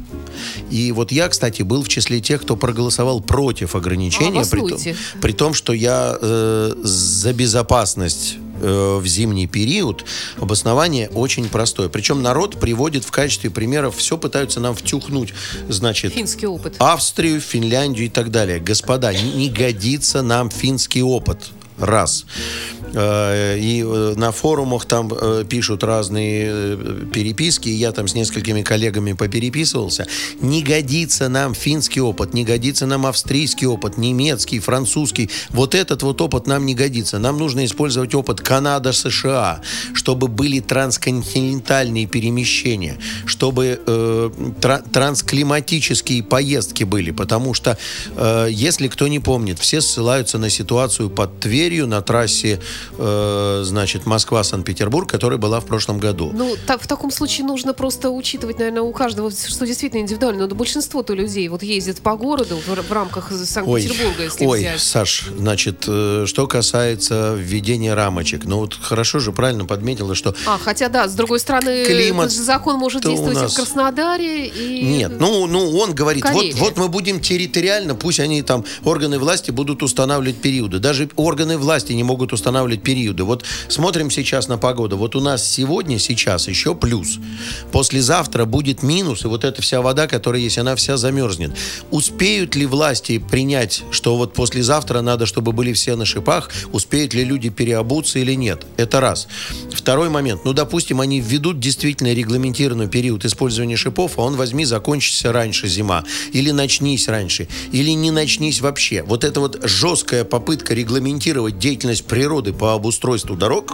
И 0.69 0.91
вот 0.91 1.11
я, 1.11 1.27
кстати, 1.29 1.61
был 1.61 1.83
в 1.83 1.87
числе 1.87 2.19
тех, 2.19 2.41
кто 2.41 2.55
проголосовал 2.55 3.21
против 3.21 3.75
ограничения, 3.75 4.41
А, 4.41 4.45
при, 4.45 4.59
том, 4.59 4.79
при 5.21 5.31
том, 5.33 5.53
что 5.53 5.73
я 5.73 6.17
э, 6.19 6.73
за 6.83 7.33
безопасность 7.33 8.37
э, 8.61 8.97
в 8.97 9.05
зимний 9.07 9.47
период 9.47 10.05
обоснование 10.37 11.09
очень 11.09 11.47
простое. 11.49 11.89
Причем 11.89 12.21
народ 12.21 12.59
приводит 12.59 13.03
в 13.05 13.11
качестве 13.11 13.49
примеров, 13.49 13.97
все 13.97 14.17
пытаются 14.17 14.59
нам 14.59 14.75
втюхнуть, 14.75 15.33
значит, 15.67 16.13
Финский 16.13 16.47
опыт. 16.47 16.75
Австрию, 16.79 17.39
Финляндию 17.41 18.07
и 18.07 18.09
так 18.09 18.31
далее. 18.31 18.59
Господа, 18.59 19.13
не 19.13 19.49
годится 19.49 20.21
нам 20.21 20.49
финский 20.49 21.03
опыт. 21.03 21.51
Раз. 21.79 22.25
Э, 22.93 23.57
И 23.59 23.83
э, 23.85 24.13
на 24.15 24.31
форумах 24.31 24.85
там 24.85 25.11
э, 25.13 25.45
пишут 25.47 25.83
разные 25.83 26.77
переписки, 27.13 27.69
я 27.69 27.91
там 27.91 28.07
с 28.07 28.15
несколькими 28.15 28.61
коллегами 28.63 29.13
попереписывался. 29.13 30.05
Не 30.41 30.63
годится 30.63 31.29
нам 31.29 31.53
финский 31.53 32.01
опыт, 32.01 32.33
не 32.33 32.43
годится 32.43 32.85
нам 32.85 33.05
австрийский 33.05 33.67
опыт, 33.67 33.97
немецкий, 33.97 34.59
французский. 34.59 35.29
Вот 35.49 35.75
этот 35.75 36.03
вот 36.03 36.21
опыт 36.21 36.47
нам 36.47 36.65
не 36.65 36.75
годится. 36.75 37.19
Нам 37.19 37.37
нужно 37.37 37.63
использовать 37.65 38.15
опыт 38.15 38.41
Канада, 38.41 38.91
США, 38.91 39.61
чтобы 39.93 40.27
были 40.27 40.59
трансконтинентальные 40.59 42.07
перемещения, 42.07 42.97
чтобы 43.25 43.79
э, 43.85 44.29
тра- 44.61 44.83
трансклиматические 44.91 46.23
поездки 46.23 46.83
были, 46.83 47.11
потому 47.11 47.53
что, 47.53 47.77
э, 48.15 48.47
если 48.49 48.87
кто 48.87 49.07
не 49.07 49.19
помнит, 49.19 49.59
все 49.59 49.81
ссылаются 49.81 50.37
на 50.37 50.49
ситуацию 50.49 51.09
под 51.09 51.39
Тверью, 51.39 51.68
Тверью 51.69 51.85
на 51.85 52.01
трассе, 52.01 52.59
э, 52.97 53.61
значит, 53.63 54.07
Москва-Санкт-Петербург, 54.07 55.07
которая 55.07 55.37
была 55.37 55.59
в 55.59 55.65
прошлом 55.65 55.99
году. 55.99 56.31
Ну, 56.33 56.55
та- 56.65 56.79
в 56.79 56.87
таком 56.87 57.11
случае 57.11 57.45
нужно 57.45 57.75
просто 57.75 58.09
учитывать, 58.09 58.57
наверное, 58.57 58.81
у 58.81 58.91
каждого, 58.91 59.29
что 59.29 59.67
действительно 59.67 60.01
индивидуально. 60.01 60.47
Но 60.47 60.55
большинство-то 60.55 61.13
людей 61.13 61.47
вот 61.47 61.61
ездит 61.61 61.99
по 61.99 62.15
городу 62.15 62.57
в, 62.57 62.67
в 62.67 62.91
рамках 62.91 63.31
Санкт-Петербурга, 63.31 64.23
если 64.23 64.45
ой, 64.47 64.59
взять. 64.61 64.79
Саш, 64.79 65.27
значит, 65.37 65.83
э, 65.87 66.23
что 66.25 66.47
касается 66.47 67.35
введения 67.37 67.93
рамочек, 67.93 68.45
ну 68.45 68.57
вот 68.57 68.73
хорошо 68.73 69.19
же, 69.19 69.31
правильно 69.31 69.65
подметила, 69.65 70.15
что 70.15 70.33
А, 70.47 70.57
хотя 70.57 70.89
да, 70.89 71.07
с 71.07 71.13
другой 71.13 71.39
стороны, 71.39 71.85
Климат 71.85 72.31
закон 72.31 72.77
может 72.77 73.03
действовать 73.03 73.35
нас- 73.35 73.53
в 73.53 73.55
Краснодаре, 73.55 74.47
и... 74.47 74.83
Нет, 74.83 75.19
ну, 75.19 75.45
ну 75.45 75.77
он 75.77 75.93
говорит, 75.93 76.25
вот, 76.31 76.45
вот 76.55 76.77
мы 76.77 76.87
будем 76.87 77.19
территориально, 77.19 77.93
пусть 77.93 78.19
они 78.19 78.41
там, 78.41 78.65
органы 78.83 79.19
власти 79.19 79.51
будут 79.51 79.83
устанавливать 79.83 80.37
периоды. 80.41 80.79
Даже 80.79 81.07
органы 81.15 81.58
власти 81.59 81.93
не 81.93 82.03
могут 82.03 82.33
устанавливать 82.33 82.83
периоды. 82.83 83.23
Вот 83.23 83.43
смотрим 83.67 84.11
сейчас 84.11 84.47
на 84.47 84.57
погоду. 84.57 84.97
Вот 84.97 85.15
у 85.15 85.21
нас 85.21 85.47
сегодня, 85.47 85.99
сейчас 85.99 86.47
еще 86.47 86.75
плюс. 86.75 87.19
Послезавтра 87.71 88.45
будет 88.45 88.83
минус, 88.83 89.25
и 89.25 89.27
вот 89.27 89.43
эта 89.43 89.61
вся 89.61 89.81
вода, 89.81 90.07
которая 90.07 90.41
есть, 90.41 90.57
она 90.57 90.75
вся 90.75 90.97
замерзнет. 90.97 91.51
Успеют 91.91 92.55
ли 92.55 92.65
власти 92.65 93.17
принять, 93.17 93.83
что 93.91 94.17
вот 94.17 94.33
послезавтра 94.33 95.01
надо, 95.01 95.25
чтобы 95.25 95.51
были 95.51 95.73
все 95.73 95.95
на 95.95 96.05
шипах, 96.05 96.49
успеют 96.71 97.13
ли 97.13 97.23
люди 97.23 97.49
переобуться 97.49 98.19
или 98.19 98.33
нет? 98.33 98.65
Это 98.77 98.99
раз. 98.99 99.27
Второй 99.71 100.09
момент. 100.09 100.45
Ну, 100.45 100.53
допустим, 100.53 101.01
они 101.01 101.19
введут 101.19 101.59
действительно 101.59 102.13
регламентированный 102.13 102.87
период 102.87 103.25
использования 103.25 103.77
шипов, 103.77 104.17
а 104.17 104.21
он 104.21 104.35
возьми, 104.35 104.65
закончится 104.65 105.31
раньше 105.31 105.67
зима. 105.67 106.03
Или 106.33 106.51
начнись 106.51 107.07
раньше. 107.07 107.47
Или 107.71 107.91
не 107.91 108.11
начнись 108.11 108.61
вообще. 108.61 109.03
Вот 109.03 109.23
эта 109.23 109.39
вот 109.39 109.59
жесткая 109.63 110.23
попытка 110.23 110.73
регламентировать 110.73 111.48
деятельность 111.57 112.05
природы 112.05 112.53
по 112.53 112.73
обустройству 112.73 113.35
дорог, 113.35 113.73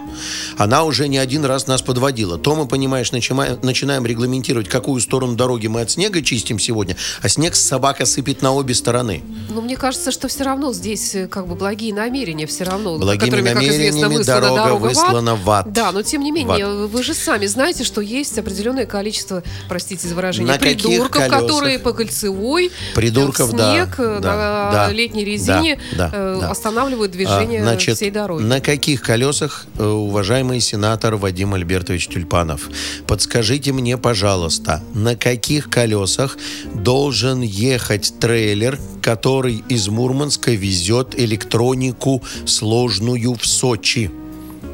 она 0.57 0.83
уже 0.83 1.07
не 1.07 1.17
один 1.17 1.45
раз 1.45 1.67
нас 1.67 1.81
подводила. 1.81 2.37
То 2.37 2.55
мы, 2.55 2.67
понимаешь, 2.67 3.11
начинаем, 3.11 3.59
начинаем 3.61 4.05
регламентировать, 4.05 4.69
какую 4.69 5.01
сторону 5.01 5.35
дороги 5.35 5.67
мы 5.67 5.81
от 5.81 5.91
снега 5.91 6.21
чистим 6.21 6.59
сегодня, 6.59 6.95
а 7.21 7.29
снег 7.29 7.55
собака 7.55 8.05
сыпет 8.05 8.41
на 8.41 8.53
обе 8.53 8.73
стороны. 8.73 9.23
Но 9.49 9.61
мне 9.61 9.77
кажется, 9.77 10.11
что 10.11 10.27
все 10.27 10.43
равно 10.43 10.73
здесь 10.73 11.15
э, 11.15 11.27
как 11.27 11.47
бы 11.47 11.55
благие 11.55 11.93
намерения 11.93 12.47
все 12.47 12.63
равно, 12.63 12.97
Благими 12.97 13.25
которыми, 13.25 13.49
как 13.53 13.63
известно, 13.63 14.01
намерениями 14.01 14.17
выслана 14.17 14.41
дорога 14.41 14.65
дорога 14.65 14.81
в 14.81 14.85
ад. 14.85 14.95
выслана 14.95 15.35
в 15.35 15.49
ад. 15.49 15.71
Да, 15.71 15.91
но 15.91 16.01
тем 16.01 16.21
не 16.21 16.31
менее, 16.31 16.67
В 16.67 16.87
вы 16.87 17.03
же 17.03 17.13
сами 17.13 17.45
знаете, 17.45 17.83
что 17.83 18.01
есть 18.01 18.37
определенное 18.37 18.85
количество, 18.85 19.43
простите 19.67 20.07
за 20.07 20.15
выражение, 20.15 20.53
На 20.53 20.59
придурков, 20.59 21.27
которые 21.27 21.79
по 21.79 21.93
кольцевой 21.93 22.71
Придурков, 22.93 23.49
в 23.49 23.55
да, 23.55 23.71
снег 23.71 23.95
э, 23.97 24.19
да, 24.21 24.35
на 24.35 24.71
да, 24.71 24.91
летней 24.91 25.25
резине 25.25 25.79
да, 25.97 26.09
э, 26.13 26.37
да. 26.41 26.51
останавливают 26.51 27.11
движение 27.11 27.61
А, 27.61 27.64
значит, 27.71 27.95
всей 27.97 28.11
дороги. 28.11 28.43
На 28.43 28.61
каких 28.61 29.01
колесах, 29.01 29.65
э, 29.77 29.85
уважаемый 29.85 30.59
сенатор 30.59 31.15
Вадим 31.15 31.53
Альбертович 31.53 32.07
Тюльпанов, 32.07 32.69
подскажите 33.07 33.71
мне, 33.71 33.97
пожалуйста, 33.97 34.83
на 34.93 35.15
каких 35.15 35.69
колесах 35.69 36.37
должен 36.73 37.41
ехать 37.41 38.13
трейлер, 38.19 38.79
который 39.01 39.63
из 39.69 39.87
Мурманска 39.87 40.51
везет 40.51 41.17
электронику 41.19 42.23
сложную 42.45 43.33
в 43.33 43.45
Сочи? 43.45 44.11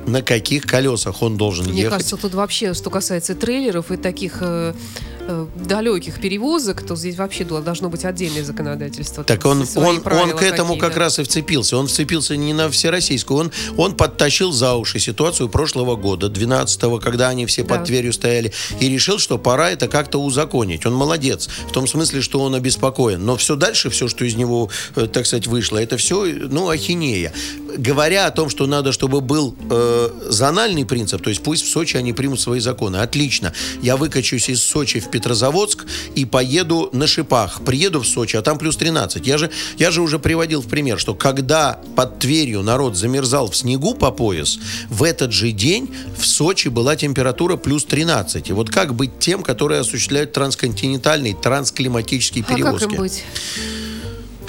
На 0.08 0.22
каких 0.22 0.66
колесах 0.66 1.22
он 1.22 1.38
должен 1.38 1.66
Мне 1.66 1.84
ехать? 1.84 1.98
кажется, 1.98 2.18
тут 2.18 2.34
вообще, 2.34 2.74
что 2.74 2.90
касается 2.90 3.36
трейлеров 3.36 3.92
и 3.92 3.98
таких 3.98 4.38
э, 4.42 4.74
э, 5.28 5.48
далеких 5.56 6.20
перевозок, 6.20 6.82
то 6.86 6.96
здесь 6.96 7.16
вообще 7.18 7.44
до- 7.44 7.62
должно 7.62 7.90
быть 7.90 8.06
отдельное 8.06 8.44
законодательство. 8.44 9.24
Так 9.24 9.46
он, 9.46 9.66
он, 9.76 10.02
он 10.06 10.32
к 10.36 10.42
этому 10.44 10.78
как 10.78 10.98
раз 10.98 11.20
и 11.20 11.24
вцепился. 11.24 11.78
Он 11.78 11.88
вцепился 11.88 12.36
не 12.36 12.54
на 12.54 12.70
всероссийскую, 12.70 13.40
он, 13.40 13.52
он 13.78 13.96
подтащил 13.96 14.52
за 14.52 14.74
уши 14.76 15.00
ситуацию 15.00 15.50
прошлого 15.50 15.96
года, 15.96 16.28
12-го, 16.28 17.00
когда 17.00 17.30
они 17.30 17.46
все 17.46 17.64
Да. 17.64 17.76
под 17.76 17.86
Тверью 17.88 18.14
стояли, 18.14 18.52
и 18.80 18.90
решил, 18.90 19.20
что 19.20 19.38
пора 19.38 19.72
это 19.72 19.88
как-то 19.88 20.22
узаконить. 20.22 20.86
Он 20.86 20.94
молодец, 20.94 21.48
в 21.68 21.72
том 21.72 21.88
смысле, 21.88 22.22
что 22.22 22.40
он 22.42 22.56
обеспокоен. 22.56 23.24
Но 23.26 23.36
все 23.38 23.56
дальше, 23.56 23.90
все, 23.90 24.08
что 24.08 24.26
из 24.26 24.36
него, 24.36 24.70
э, 24.96 25.08
так 25.08 25.26
сказать, 25.26 25.48
вышло, 25.48 25.78
это 25.78 25.98
все, 25.98 26.26
ну, 26.26 26.70
ахинея. 26.70 27.34
Говоря 27.78 28.26
о 28.28 28.32
том, 28.32 28.50
что 28.50 28.68
надо, 28.68 28.92
чтобы 28.92 29.22
был 29.22 29.56
э, 29.70 30.10
зональный 30.30 30.86
принцип, 30.86 31.22
то 31.22 31.30
есть 31.30 31.42
пусть 31.44 31.66
в 31.66 31.70
Сочи 31.70 31.98
они 31.98 32.14
примут 32.14 32.40
свои 32.40 32.60
законы. 32.60 32.98
Отлично. 32.98 33.54
Я 33.82 33.98
выкачусь 33.98 34.50
из 34.50 34.64
Сочи 34.64 35.00
в 35.00 35.10
Петрозаводск 35.12 35.86
и 36.16 36.26
поеду 36.26 36.90
на 36.94 37.08
шипах. 37.08 37.62
Приеду 37.64 38.00
в 38.00 38.08
Сочи, 38.08 38.36
а 38.38 38.42
там 38.42 38.58
плюс 38.58 38.78
13. 38.78 39.26
Я 39.28 39.38
же, 39.38 39.52
я 39.78 39.92
же 39.92 40.02
уже 40.02 40.18
приводил 40.20 40.62
в 40.62 40.68
пример, 40.68 41.00
что 41.00 41.14
когда 41.14 41.80
под 41.96 42.20
Тверью 42.20 42.62
народ 42.62 42.98
замерзал 42.98 43.50
в 43.50 43.56
снегу 43.56 43.94
по 43.94 44.12
пояс, 44.12 44.60
в 44.90 45.04
этот 45.04 45.32
же 45.32 45.52
день 45.52 45.94
в 46.18 46.26
Сочи 46.26 46.70
была 46.70 46.96
температура 46.96 47.58
плюс 47.58 47.86
13. 47.86 48.50
И 48.50 48.54
вот 48.54 48.70
как 48.70 48.96
быть 48.96 49.20
тем, 49.20 49.44
которые 49.44 49.82
осуществляют 49.82 50.34
трансконтинентальные, 50.34 51.36
трансклиматические 51.36 52.44
А 52.44 52.48
как 52.48 52.58
перевозки? 52.58 52.84
им 52.86 52.96
быть? 52.96 53.24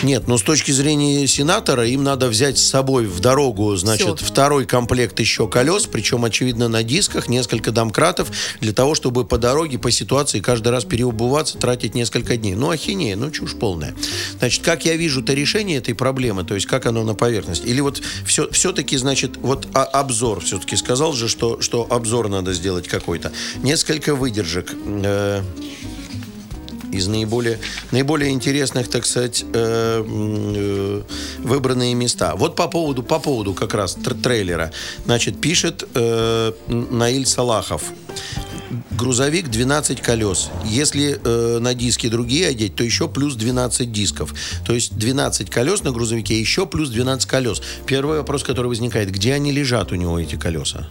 Нет, 0.03 0.27
но 0.27 0.37
с 0.37 0.43
точки 0.43 0.73
зрения 0.73 1.27
сенатора 1.27 1.87
им 1.87 2.03
надо 2.03 2.29
взять 2.29 2.59
с 2.59 2.63
собой 2.63 3.07
в 3.07 3.21
дорогу, 3.21 3.75
значит, 3.77 4.19
Всё. 4.19 4.27
второй 4.27 4.67
комплект 4.67 5.21
еще 5.21 5.47
колес, 5.47 5.87
причем, 5.87 6.25
очевидно, 6.25 6.69
на 6.69 6.83
дисках, 6.83 7.29
несколько 7.29 7.71
домкратов, 7.71 8.31
для 8.61 8.73
того, 8.73 8.95
чтобы 8.95 9.25
по 9.25 9.39
дороге, 9.39 9.79
по 9.79 9.91
ситуации 9.91 10.41
каждый 10.41 10.69
раз 10.69 10.85
переобуваться, 10.85 11.59
тратить 11.59 11.95
несколько 11.95 12.37
дней. 12.37 12.55
Ну, 12.55 12.71
ахинея, 12.71 13.17
ну, 13.17 13.31
чушь 13.31 13.55
полная. 13.55 13.95
Значит, 14.39 14.65
как 14.65 14.85
я 14.85 14.97
вижу 14.97 15.23
это 15.23 15.35
решение 15.35 15.79
этой 15.79 15.95
проблемы, 15.95 16.45
то 16.45 16.55
есть 16.55 16.67
как 16.67 16.87
оно 16.87 17.05
на 17.05 17.15
поверхности? 17.15 17.67
Или 17.67 17.81
вот 17.81 18.03
все, 18.27 18.51
все-таки, 18.51 18.97
значит, 18.97 19.37
вот 19.37 19.69
а- 19.73 19.85
обзор 19.85 20.41
все-таки 20.41 20.77
сказал 20.77 21.13
же, 21.13 21.29
что, 21.29 21.61
что 21.61 21.87
обзор 21.89 22.29
надо 22.29 22.53
сделать 22.53 22.89
какой-то. 22.89 23.33
Несколько 23.63 24.15
выдержек. 24.15 24.73
Э, 24.85 25.43
из 26.93 27.09
наиболее, 27.09 27.59
наиболее 27.91 28.31
интересных, 28.31 28.89
так 28.89 29.05
сказать, 29.07 29.45
э, 29.53 30.05
э, 30.07 31.03
выбранные 31.39 31.95
места. 31.95 32.37
Вот 32.37 32.55
по 32.55 32.69
поводу, 32.69 33.03
по 33.03 33.19
поводу 33.19 33.55
как 33.55 33.75
раз 33.75 33.97
тр- 33.97 34.21
трейлера. 34.21 34.71
Значит, 35.07 35.41
пишет 35.41 35.89
э, 35.95 36.53
Наиль 36.69 37.27
Салахов. 37.27 37.83
Грузовик 38.93 39.49
12 39.51 40.01
колес. 40.01 40.51
Если 40.65 41.19
э, 41.23 41.59
на 41.59 41.75
диски 41.75 42.09
другие 42.09 42.49
одеть, 42.49 42.75
то 42.75 42.85
еще 42.85 43.09
плюс 43.09 43.35
12 43.35 43.91
дисков. 43.91 44.35
То 44.67 44.75
есть 44.75 44.97
12 44.97 45.51
колес 45.51 45.83
на 45.83 45.91
грузовике, 45.91 46.39
еще 46.39 46.67
плюс 46.67 46.91
12 46.91 47.27
колес. 47.29 47.63
Первый 47.87 48.19
вопрос, 48.19 48.45
который 48.45 48.69
возникает, 48.69 49.11
где 49.11 49.35
они 49.35 49.53
лежат 49.53 49.93
у 49.93 49.95
него, 49.95 50.19
эти 50.19 50.37
колеса? 50.37 50.89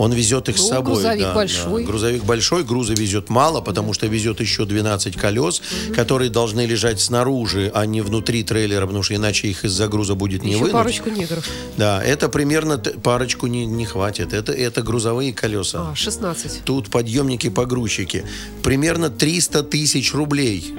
Он 0.00 0.14
везет 0.14 0.48
их 0.48 0.56
Ну, 0.56 0.62
с 0.64 0.68
собой. 0.68 0.94
грузовик 0.94 1.22
да, 1.24 1.34
большой. 1.34 1.82
да. 1.82 1.86
Грузовик 1.90 2.24
большой, 2.24 2.64
груза 2.64 2.94
везет 2.94 3.28
мало, 3.28 3.60
потому 3.60 3.92
что 3.92 4.06
везет 4.06 4.40
еще 4.40 4.64
12 4.64 5.14
колес, 5.14 5.60
которые 5.94 6.30
должны 6.30 6.64
лежать 6.64 7.00
снаружи, 7.00 7.70
а 7.74 7.84
не 7.84 8.00
внутри 8.00 8.42
трейлера, 8.42 8.86
потому 8.86 9.02
что 9.02 9.14
иначе 9.14 9.48
их 9.48 9.62
из-за 9.66 9.88
груза 9.88 10.14
будет 10.14 10.42
не 10.42 10.52
Еще 10.52 10.60
вынуть. 10.60 10.72
парочку 10.72 11.10
негров. 11.10 11.46
Да, 11.76 12.02
это 12.02 12.30
примерно 12.30 12.78
парочку 12.78 13.46
не, 13.46 13.66
не 13.66 13.84
хватит. 13.84 14.32
Это, 14.32 14.52
это 14.52 14.80
грузовые 14.80 15.34
колеса. 15.34 15.90
А, 15.92 15.94
16. 15.94 16.62
Тут 16.64 16.88
подъемники-погрузчики. 16.88 18.24
Примерно 18.62 19.10
300 19.10 19.64
тысяч 19.64 20.14
рублей. 20.14 20.74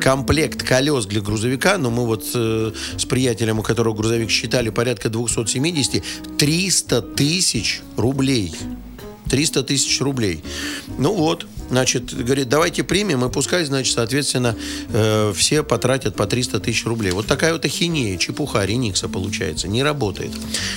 Комплект 0.00 0.62
колес 0.62 1.06
для 1.06 1.20
грузовика, 1.20 1.76
но 1.78 1.90
мы 1.90 2.06
вот 2.06 2.24
э, 2.34 2.72
с 2.96 3.04
приятелем, 3.04 3.58
у 3.58 3.62
которого 3.62 3.94
грузовик 3.94 4.30
считали 4.30 4.70
порядка 4.70 5.08
270, 5.10 6.02
300 6.38 7.02
тысяч 7.02 7.82
рублей. 7.96 8.54
300 9.30 9.62
тысяч 9.62 10.00
рублей. 10.00 10.42
Ну 10.98 11.14
вот, 11.14 11.46
значит, 11.70 12.12
говорит, 12.12 12.48
давайте 12.48 12.82
примем, 12.82 13.24
и 13.24 13.30
пускай, 13.30 13.64
значит, 13.64 13.94
соответственно, 13.94 14.56
э, 14.88 15.32
все 15.36 15.62
потратят 15.62 16.16
по 16.16 16.26
300 16.26 16.60
тысяч 16.60 16.84
рублей. 16.84 17.12
Вот 17.12 17.26
такая 17.26 17.52
вот 17.52 17.64
ахинея, 17.64 18.18
чепуха, 18.18 18.64
реникса 18.64 19.08
получается, 19.08 19.68
не 19.68 19.82
работает. 19.82 20.32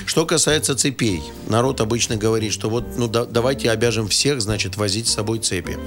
Что 0.05 0.25
касается 0.25 0.75
цепей, 0.75 1.23
народ 1.47 1.81
обычно 1.81 2.15
говорит, 2.15 2.53
что 2.53 2.69
вот, 2.69 2.85
ну, 2.97 3.07
да- 3.07 3.25
давайте 3.25 3.71
обяжем 3.71 4.07
всех, 4.07 4.41
значит, 4.41 4.77
возить 4.77 5.07
с 5.07 5.13
собой 5.13 5.39
цепи. 5.39 5.77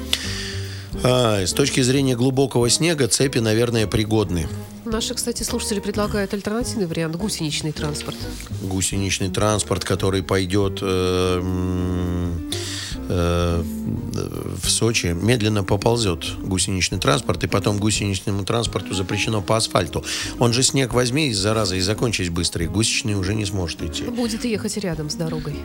А, 1.03 1.45
с 1.45 1.53
точки 1.53 1.81
зрения 1.81 2.17
глубокого 2.17 2.69
снега 2.71 3.09
цепи, 3.09 3.39
наверное, 3.39 3.87
пригодны. 3.87 4.49
Наши, 4.85 5.15
кстати, 5.15 5.43
слушатели 5.43 5.81
предлагают 5.81 6.33
альтернативный 6.33 6.87
вариант– 6.87 7.17
гусеничный 7.17 7.73
транспорт. 7.73 8.17
Гусеничный 8.63 9.31
транспорт, 9.31 9.85
который 9.85 10.23
пойдет 10.23 10.79
э, 10.81 11.43
э, 13.09 13.63
в 14.63 14.71
Сочи, 14.71 15.07
медленно 15.07 15.65
поползет 15.65 16.25
гусеничный 16.39 16.99
транспорт, 16.99 17.43
и 17.43 17.49
потом 17.49 17.79
гусеничному 17.79 18.45
транспорту 18.45 18.95
запрещено 18.95 19.43
по 19.43 19.57
асфальту. 19.57 20.05
Он 20.39 20.53
же 20.53 20.63
снег 20.63 20.95
возьми, 20.95 21.33
зараза, 21.33 21.75
и 21.75 21.81
закончись 21.81 22.31
быстро, 22.31 22.65
и 22.65 22.69
гусеничный 22.69 23.15
уже 23.15 23.35
не 23.35 23.45
сможет 23.45 23.83
идти. 23.83 24.05
Будет 24.05 24.45
ехать 24.45 24.77
рядом 24.77 25.11
с 25.11 25.15
дорогой. 25.15 25.57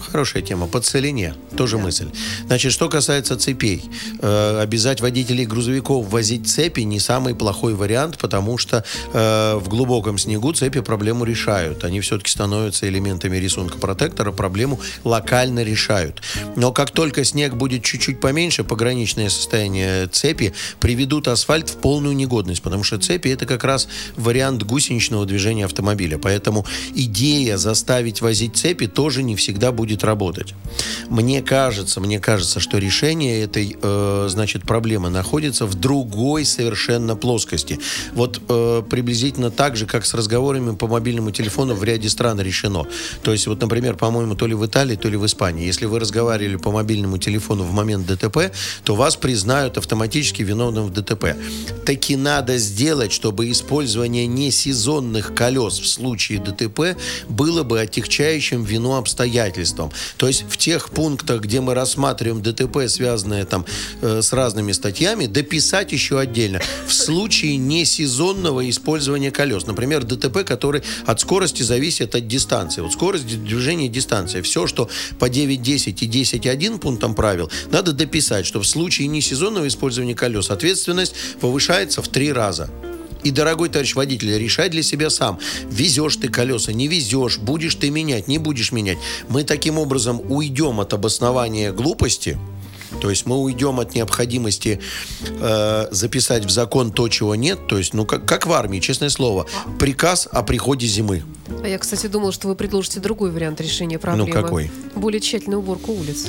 Хорошая 0.00 0.42
тема. 0.42 0.66
По 0.66 0.80
целине. 0.80 1.34
Тоже 1.56 1.78
мысль. 1.78 2.10
Значит, 2.46 2.72
что 2.72 2.88
касается 2.88 3.36
цепей. 3.36 3.84
Э, 4.20 4.60
обязать 4.60 5.00
водителей 5.00 5.46
грузовиков 5.46 6.08
возить 6.10 6.48
цепи 6.48 6.80
не 6.80 7.00
самый 7.00 7.34
плохой 7.34 7.74
вариант, 7.74 8.18
потому 8.18 8.58
что 8.58 8.84
э, 9.12 9.54
в 9.56 9.68
глубоком 9.68 10.18
снегу 10.18 10.52
цепи 10.52 10.80
проблему 10.80 11.24
решают. 11.24 11.84
Они 11.84 12.00
все-таки 12.00 12.30
становятся 12.30 12.88
элементами 12.88 13.36
рисунка 13.36 13.78
протектора, 13.78 14.32
проблему 14.32 14.80
локально 15.04 15.62
решают. 15.62 16.22
Но 16.56 16.72
как 16.72 16.90
только 16.90 17.24
снег 17.24 17.54
будет 17.54 17.82
чуть-чуть 17.82 18.20
поменьше, 18.20 18.64
пограничное 18.64 19.28
состояние 19.28 20.06
цепи 20.06 20.52
приведут 20.80 21.28
асфальт 21.28 21.68
в 21.68 21.76
полную 21.76 22.14
негодность, 22.14 22.62
потому 22.62 22.84
что 22.84 22.98
цепи 22.98 23.28
это 23.28 23.46
как 23.46 23.64
раз 23.64 23.88
вариант 24.16 24.62
гусеничного 24.62 25.26
движения 25.26 25.64
автомобиля. 25.64 26.18
Поэтому 26.18 26.64
идея 26.94 27.56
заставить 27.56 28.20
возить 28.20 28.56
цепи 28.56 28.86
тоже 28.86 29.22
не 29.22 29.36
всегда 29.36 29.72
будет 29.72 29.89
будет 29.90 30.04
работать. 30.04 30.54
Мне 31.08 31.42
кажется, 31.42 32.00
мне 32.00 32.20
кажется, 32.20 32.60
что 32.60 32.78
решение 32.78 33.42
этой, 33.42 33.76
э, 33.82 34.26
значит, 34.30 34.62
проблемы 34.62 35.10
находится 35.10 35.66
в 35.66 35.74
другой 35.74 36.44
совершенно 36.44 37.16
плоскости. 37.16 37.78
Вот 38.14 38.40
э, 38.48 38.82
приблизительно 38.88 39.50
так 39.50 39.76
же, 39.76 39.86
как 39.86 40.06
с 40.06 40.14
разговорами 40.14 40.76
по 40.76 40.86
мобильному 40.86 41.32
телефону 41.32 41.74
в 41.74 41.82
ряде 41.84 42.08
стран 42.08 42.40
решено. 42.40 42.86
То 43.22 43.32
есть, 43.32 43.48
вот, 43.48 43.60
например, 43.60 43.96
по-моему, 43.96 44.36
то 44.36 44.46
ли 44.46 44.54
в 44.54 44.64
Италии, 44.64 44.96
то 44.96 45.08
ли 45.08 45.16
в 45.16 45.26
Испании. 45.26 45.66
Если 45.66 45.86
вы 45.86 45.98
разговаривали 45.98 46.56
по 46.56 46.70
мобильному 46.70 47.18
телефону 47.18 47.64
в 47.64 47.72
момент 47.72 48.06
ДТП, 48.06 48.52
то 48.84 48.94
вас 48.94 49.16
признают 49.16 49.76
автоматически 49.76 50.44
виновным 50.44 50.86
в 50.86 50.92
ДТП. 50.92 51.36
Таки 51.84 52.16
надо 52.16 52.58
сделать, 52.58 53.12
чтобы 53.12 53.50
использование 53.50 54.28
несезонных 54.28 55.34
колес 55.34 55.80
в 55.80 55.86
случае 55.86 56.38
ДТП 56.38 56.96
было 57.28 57.64
бы 57.64 57.80
отягчающим 57.80 58.62
вину 58.62 58.92
обстоятельством. 59.80 59.92
То 60.16 60.26
есть 60.26 60.44
в 60.48 60.56
тех 60.56 60.90
пунктах, 60.90 61.40
где 61.42 61.60
мы 61.60 61.74
рассматриваем 61.74 62.42
ДТП, 62.42 62.88
связанное 62.88 63.44
там 63.44 63.64
э, 64.02 64.22
с 64.22 64.32
разными 64.32 64.72
статьями, 64.72 65.26
дописать 65.26 65.92
еще 65.92 66.18
отдельно. 66.18 66.60
В 66.86 66.92
случае 66.92 67.56
несезонного 67.56 68.68
использования 68.68 69.30
колес. 69.30 69.66
Например, 69.66 70.04
ДТП, 70.04 70.44
который 70.44 70.82
от 71.06 71.20
скорости 71.20 71.62
зависит 71.62 72.14
от 72.14 72.26
дистанции. 72.28 72.80
Вот 72.80 72.92
скорость 72.92 73.26
движения 73.26 73.88
дистанция. 73.88 74.42
Все, 74.42 74.66
что 74.66 74.88
по 75.18 75.28
9.10 75.28 75.94
и 76.00 76.22
10.1 76.22 76.78
пунктам 76.78 77.14
правил, 77.14 77.50
надо 77.70 77.92
дописать, 77.92 78.46
что 78.46 78.60
в 78.60 78.66
случае 78.66 79.08
несезонного 79.08 79.66
использования 79.66 80.14
колес 80.14 80.50
ответственность 80.50 81.14
повышается 81.40 82.02
в 82.02 82.08
три 82.08 82.32
раза. 82.32 82.68
И, 83.22 83.30
дорогой 83.30 83.68
товарищ 83.68 83.94
водитель, 83.94 84.36
решай 84.38 84.68
для 84.68 84.82
себя 84.82 85.10
сам. 85.10 85.38
Везешь 85.68 86.16
ты 86.16 86.28
колеса, 86.28 86.72
не 86.72 86.88
везешь, 86.88 87.38
будешь 87.38 87.74
ты 87.74 87.90
менять, 87.90 88.28
не 88.28 88.38
будешь 88.38 88.72
менять. 88.72 88.98
Мы 89.28 89.44
таким 89.44 89.78
образом 89.78 90.20
уйдем 90.30 90.80
от 90.80 90.92
обоснования 90.92 91.72
глупости, 91.72 92.38
то 93.00 93.08
есть 93.08 93.26
мы 93.26 93.38
уйдем 93.38 93.78
от 93.80 93.94
необходимости 93.94 94.80
э, 95.28 95.86
записать 95.90 96.44
в 96.44 96.50
закон 96.50 96.92
то, 96.92 97.08
чего 97.08 97.34
нет. 97.34 97.66
То 97.68 97.78
есть, 97.78 97.94
ну, 97.94 98.04
как, 98.04 98.26
как 98.26 98.46
в 98.46 98.52
армии, 98.52 98.80
честное 98.80 99.10
слово, 99.10 99.46
приказ 99.78 100.28
о 100.30 100.42
приходе 100.42 100.86
зимы. 100.86 101.22
А 101.62 101.68
я, 101.68 101.78
кстати, 101.78 102.06
думала, 102.08 102.32
что 102.32 102.48
вы 102.48 102.56
предложите 102.56 103.00
другой 103.00 103.30
вариант 103.30 103.60
решения 103.60 103.98
проблемы. 103.98 104.28
Ну, 104.28 104.34
какой? 104.34 104.70
Более 104.96 105.20
тщательную 105.20 105.60
уборку 105.60 105.92
улиц 105.92 106.26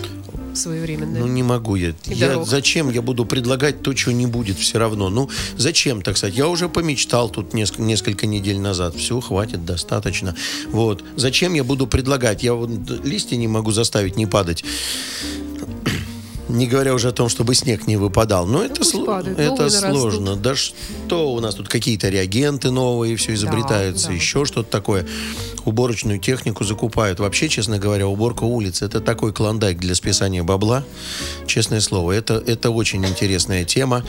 своевременная. 0.57 1.21
Ну, 1.21 1.27
не 1.27 1.43
могу 1.43 1.75
я. 1.75 1.93
я 2.05 2.43
зачем 2.43 2.89
я 2.89 3.01
буду 3.01 3.25
предлагать 3.25 3.81
то, 3.81 3.93
чего 3.93 4.11
не 4.11 4.25
будет 4.25 4.57
все 4.57 4.79
равно? 4.79 5.09
Ну, 5.09 5.29
зачем, 5.57 6.01
так 6.01 6.17
сказать? 6.17 6.35
Я 6.35 6.47
уже 6.47 6.69
помечтал 6.69 7.29
тут 7.29 7.53
несколько, 7.53 7.81
несколько 7.81 8.27
недель 8.27 8.59
назад. 8.59 8.95
Все, 8.95 9.19
хватит, 9.19 9.65
достаточно. 9.65 10.35
Вот. 10.67 11.03
Зачем 11.15 11.53
я 11.53 11.63
буду 11.63 11.87
предлагать? 11.87 12.43
Я 12.43 12.53
вот 12.53 12.69
листья 13.03 13.35
не 13.35 13.47
могу 13.47 13.71
заставить 13.71 14.17
не 14.17 14.25
падать. 14.25 14.63
Не 16.51 16.67
говоря 16.67 16.93
уже 16.93 17.09
о 17.09 17.11
том, 17.11 17.29
чтобы 17.29 17.55
снег 17.55 17.87
не 17.87 17.97
выпадал. 17.97 18.45
Но 18.45 18.63
это, 18.63 18.81
сл- 18.81 19.05
падает, 19.05 19.39
это 19.39 19.69
сложно. 19.69 20.35
Да 20.35 20.55
что 20.55 21.33
у 21.33 21.39
нас 21.39 21.55
тут 21.55 21.67
какие-то 21.69 22.09
реагенты 22.09 22.71
новые, 22.71 23.15
все 23.15 23.33
изобретаются, 23.33 24.07
да, 24.07 24.09
да. 24.09 24.15
еще 24.15 24.45
что-то 24.45 24.69
такое. 24.69 25.07
Уборочную 25.65 26.19
технику 26.19 26.63
закупают. 26.63 27.19
Вообще, 27.19 27.47
честно 27.49 27.77
говоря, 27.77 28.07
уборка 28.07 28.43
улиц 28.43 28.81
это 28.81 28.99
такой 28.99 29.31
клондайк 29.33 29.79
для 29.79 29.95
списания 29.95 30.43
бабла. 30.43 30.83
Честное 31.47 31.81
слово, 31.81 32.11
это, 32.13 32.35
это 32.45 32.71
очень 32.71 33.05
интересная 33.05 33.63
тема. 33.63 34.03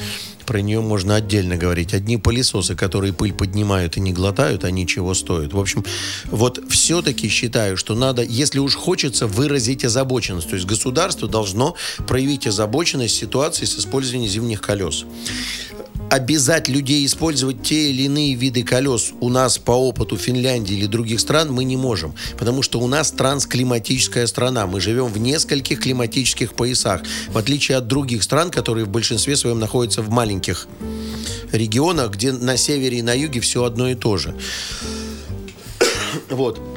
Про 0.46 0.61
нее 0.61 0.81
можно 0.81 1.16
отдельно 1.16 1.57
говорить. 1.57 1.94
Одни 1.94 2.16
пылесосы, 2.16 2.74
которые 2.74 3.12
пыль 3.12 3.33
поднимают 3.33 3.96
и 3.96 4.00
не 4.00 4.12
глотают, 4.12 4.64
они 4.64 4.87
чего 4.87 5.14
стоят. 5.14 5.52
В 5.52 5.59
общем, 5.59 5.85
вот 6.26 6.61
все-таки 6.68 7.28
считаю, 7.28 7.76
что 7.76 7.94
надо, 7.94 8.22
если 8.22 8.59
уж 8.59 8.74
хочется 8.74 9.26
выразить 9.26 9.85
озабоченность, 9.85 10.48
то 10.48 10.57
есть 10.57 10.66
государство 10.66 11.28
должно 11.28 11.76
проявить 12.07 12.46
озабоченность 12.46 13.14
ситуации 13.14 13.64
с 13.64 13.78
использованием 13.78 14.31
зимних 14.31 14.61
колес 14.61 15.05
обязать 16.12 16.68
людей 16.68 17.07
использовать 17.07 17.62
те 17.62 17.90
или 17.90 18.03
иные 18.03 18.35
виды 18.35 18.62
колес 18.62 19.12
у 19.20 19.31
нас 19.31 19.57
по 19.57 19.72
опыту 19.72 20.18
Финляндии 20.18 20.75
или 20.77 20.85
других 20.85 21.20
стран 21.20 21.51
мы 21.51 21.64
не 21.64 21.79
можем. 21.79 22.14
Потому 22.38 22.61
что 22.61 22.81
у 22.81 22.87
нас 22.87 23.12
трансклиматическая 23.12 24.27
страна. 24.27 24.66
Мы 24.66 24.83
живем 24.83 25.07
в 25.07 25.16
нескольких 25.16 25.81
климатических 25.81 26.53
поясах. 26.53 27.01
В 27.31 27.38
отличие 27.38 27.79
от 27.79 27.87
других 27.87 28.22
стран, 28.25 28.51
которые 28.51 28.85
в 28.85 28.90
большинстве 28.90 29.37
своем 29.37 29.59
находятся 29.59 30.03
в 30.03 30.11
маленьких 30.11 30.68
регионах, 31.51 32.11
где 32.11 32.33
на 32.33 32.59
севере 32.59 32.98
и 32.98 33.03
на 33.03 33.14
юге 33.14 33.40
все 33.40 33.64
одно 33.64 33.88
и 33.88 33.94
то 33.94 34.18
же. 34.18 34.35
Вот. 36.29 36.71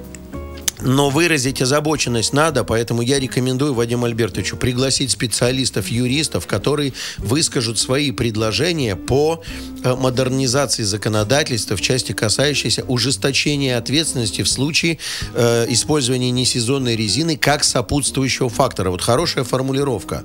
Но 0.86 1.10
выразить 1.10 1.64
озабоченность 1.64 2.32
надо, 2.32 2.64
поэтому 2.64 3.02
я 3.02 3.20
рекомендую 3.20 3.74
Вадиму 3.74 4.06
Альбертовичу 4.06 4.56
пригласить 4.56 5.10
специалистов, 5.10 5.88
юристов, 5.88 6.46
которые 6.46 6.94
выскажут 7.18 7.80
свои 7.80 8.12
предложения 8.12 8.96
по 8.96 9.42
э, 9.84 9.96
модернизации 9.96 10.84
законодательства 10.84 11.76
в 11.76 11.82
части, 11.82 12.12
касающейся 12.12 12.84
ужесточения 12.84 13.80
ответственности 13.80 14.44
в 14.44 14.48
случае 14.48 15.00
э, 15.34 15.66
использования 15.70 16.30
несезонной 16.30 16.96
резины 16.96 17.36
как 17.36 17.64
сопутствующего 17.64 18.50
фактора. 18.50 18.92
Вот 18.92 19.02
хорошая 19.02 19.44
формулировка. 19.44 20.24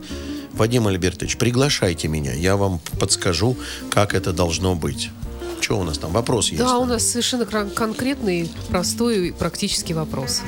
Вадим 0.53 0.89
Альбертович, 0.89 1.39
приглашайте 1.39 2.09
меня, 2.09 2.35
я 2.35 2.57
вам 2.57 2.81
подскажу, 2.99 3.57
как 3.91 4.15
это 4.15 4.35
должно 4.35 4.75
быть. 4.75 5.09
Что 5.61 5.79
у 5.79 5.85
нас 5.85 5.99
там? 5.99 6.13
Вопрос 6.13 6.49
есть? 6.49 6.63
Да, 6.63 6.79
у 6.79 6.85
нас 6.85 7.07
совершенно 7.07 7.47
конкретный, 7.47 8.51
простой 8.69 9.29
и 9.29 9.33
практический 9.33 9.95
вопрос. 9.95 10.43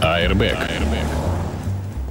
Airbag. 0.00 0.58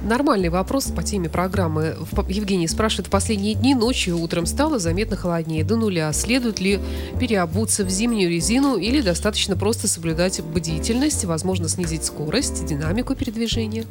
Нормальный 0.02 0.48
вопрос 0.48 0.86
по 0.86 1.02
теме 1.02 1.28
программы. 1.28 1.94
Евгений 2.28 2.66
спрашивает, 2.66 3.08
в 3.08 3.10
последние 3.10 3.54
дни 3.54 3.74
ночью 3.74 4.18
утром 4.18 4.46
стало 4.46 4.78
заметно 4.78 5.16
холоднее 5.16 5.62
до 5.62 5.76
нуля. 5.76 6.12
Следует 6.12 6.58
ли 6.58 6.80
переобуться 7.20 7.84
в 7.84 7.90
зимнюю 7.90 8.30
резину 8.30 8.76
или 8.76 9.02
достаточно 9.02 9.56
просто 9.56 9.88
соблюдать 9.88 10.40
бдительность, 10.40 11.26
возможно, 11.26 11.68
снизить 11.68 12.04
скорость, 12.04 12.64
динамику 12.64 13.14
передвижения? 13.14 13.84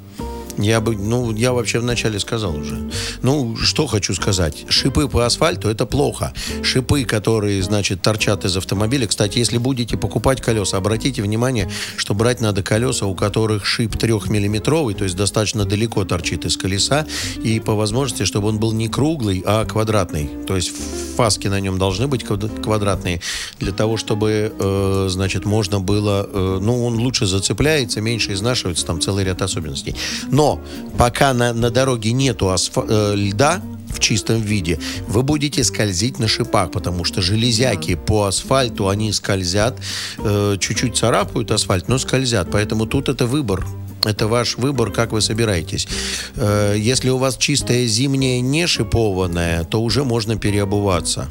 Я 0.61 0.81
бы, 0.81 0.95
ну, 0.95 1.33
я 1.33 1.53
вообще 1.53 1.79
вначале 1.79 2.19
сказал 2.19 2.57
уже. 2.57 2.91
Ну, 3.21 3.55
что 3.55 3.87
хочу 3.87 4.13
сказать. 4.13 4.65
Шипы 4.67 5.07
по 5.07 5.25
асфальту 5.25 5.69
это 5.69 5.85
плохо. 5.85 6.33
Шипы, 6.63 7.05
которые, 7.05 7.63
значит, 7.63 8.01
торчат 8.01 8.43
из 8.43 8.57
автомобиля. 8.57 9.07
Кстати, 9.07 9.37
если 9.37 9.57
будете 9.57 9.97
покупать 9.97 10.41
колеса, 10.41 10.77
обратите 10.77 11.21
внимание, 11.21 11.69
что 11.95 12.13
брать 12.13 12.41
надо 12.41 12.61
колеса, 12.61 13.05
у 13.05 13.15
которых 13.15 13.65
шип 13.65 13.97
трехмиллиметровый, 13.97 14.95
то 14.95 15.05
есть 15.05 15.15
достаточно 15.15 15.63
далеко 15.63 16.03
торчит 16.03 16.45
из 16.45 16.57
колеса, 16.57 17.07
и 17.41 17.61
по 17.61 17.75
возможности, 17.75 18.23
чтобы 18.23 18.49
он 18.49 18.59
был 18.59 18.73
не 18.73 18.89
круглый, 18.89 19.41
а 19.45 19.63
квадратный. 19.63 20.29
То 20.45 20.57
есть 20.57 20.73
фаски 21.15 21.47
на 21.47 21.61
нем 21.61 21.77
должны 21.77 22.07
быть 22.07 22.25
квадратные, 22.25 23.21
для 23.59 23.71
того, 23.71 23.95
чтобы, 23.95 24.53
э, 24.57 25.07
значит, 25.09 25.45
можно 25.45 25.79
было, 25.79 26.27
э, 26.29 26.59
ну, 26.61 26.85
он 26.85 26.95
лучше 26.95 27.25
зацепляется, 27.25 28.01
меньше 28.01 28.33
изнашивается, 28.33 28.85
там 28.85 28.99
целый 28.99 29.23
ряд 29.23 29.41
особенностей. 29.41 29.95
Но 30.31 30.48
пока 30.97 31.33
на, 31.33 31.53
на 31.53 31.69
дороге 31.69 32.11
нету 32.11 32.47
асфа- 32.47 32.85
э, 32.87 33.15
льда, 33.15 33.61
в 33.89 33.99
чистом 33.99 34.41
виде, 34.41 34.79
вы 35.07 35.23
будете 35.23 35.63
скользить 35.63 36.19
на 36.19 36.27
шипах, 36.27 36.71
потому 36.71 37.03
что 37.03 37.21
железяки 37.21 37.95
да. 37.95 38.01
по 38.01 38.25
асфальту, 38.25 38.87
они 38.87 39.11
скользят, 39.11 39.77
э, 40.17 40.57
чуть-чуть 40.59 40.95
царапают 40.95 41.51
асфальт, 41.51 41.87
но 41.87 41.97
скользят. 41.97 42.49
Поэтому 42.51 42.85
тут 42.85 43.09
это 43.09 43.25
выбор. 43.25 43.65
Это 44.05 44.27
ваш 44.27 44.57
выбор, 44.57 44.91
как 44.91 45.11
вы 45.11 45.21
собираетесь. 45.21 45.87
Э, 46.35 46.75
если 46.77 47.09
у 47.09 47.17
вас 47.17 47.37
чистая 47.37 47.85
зимняя, 47.87 48.39
не 48.41 48.67
шипованная, 48.67 49.63
то 49.63 49.81
уже 49.81 50.03
можно 50.03 50.37
переобуваться. 50.37 51.27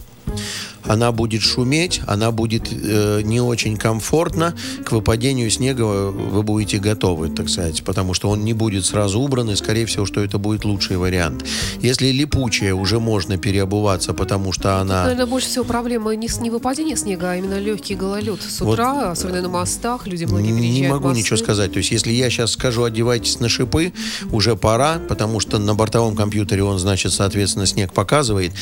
Она 0.89 1.13
будет 1.13 1.43
шуметь, 1.43 2.01
она 2.07 2.31
будет 2.33 2.69
э, 2.73 3.21
не 3.23 3.41
очень 3.41 3.77
комфортно. 3.77 4.55
К 4.85 4.93
выпадению 4.93 5.51
снега 5.51 5.83
вы 5.83 6.43
будете 6.43 6.79
готовы, 6.79 7.29
так 7.29 7.49
сказать, 7.49 7.83
потому 7.85 8.15
что 8.15 8.31
он 8.31 8.45
не 8.45 8.55
будет 8.55 8.85
сразу 8.85 9.21
убран, 9.21 9.51
и, 9.51 9.57
скорее 9.57 9.87
всего, 9.87 10.07
что 10.07 10.23
это 10.23 10.39
будет 10.39 10.65
лучший 10.65 10.97
вариант. 10.97 11.45
Если 11.81 12.09
липучая, 12.09 12.75
уже 12.75 12.99
можно 13.01 13.37
переобуваться, 13.37 14.15
потому 14.15 14.53
что 14.53 14.79
она... 14.79 15.03
Наверное, 15.05 15.27
больше 15.27 15.49
всего 15.49 15.65
проблема 15.65 16.15
не, 16.17 16.29
с, 16.29 16.41
не 16.41 16.51
выпадение 16.51 16.97
снега, 16.97 17.33
а 17.33 17.37
именно 17.37 17.59
легкий 17.59 17.95
гололед. 17.95 18.41
С 18.43 18.63
утра, 18.63 18.95
вот 18.95 19.05
особенно 19.13 19.43
на 19.43 19.49
мостах, 19.49 20.07
люди 20.07 20.25
многие 20.25 20.51
Не 20.51 20.89
могу 20.89 21.11
ничего 21.11 21.37
сказать. 21.37 21.73
То 21.73 21.79
есть, 21.79 21.91
если 21.91 22.13
я 22.13 22.31
сейчас 22.31 22.53
скажу, 22.53 22.85
одевайтесь 22.85 23.41
на 23.41 23.49
шипы, 23.49 23.93
уже 24.33 24.57
пора, 24.57 24.99
потому 25.09 25.41
что 25.41 25.59
на 25.59 25.75
бортовом 25.75 26.17
компьютере 26.17 26.63
он, 26.65 26.79
значит, 26.79 27.13
соответственно, 27.13 27.67
снег 27.67 27.93
показывает. 27.93 28.53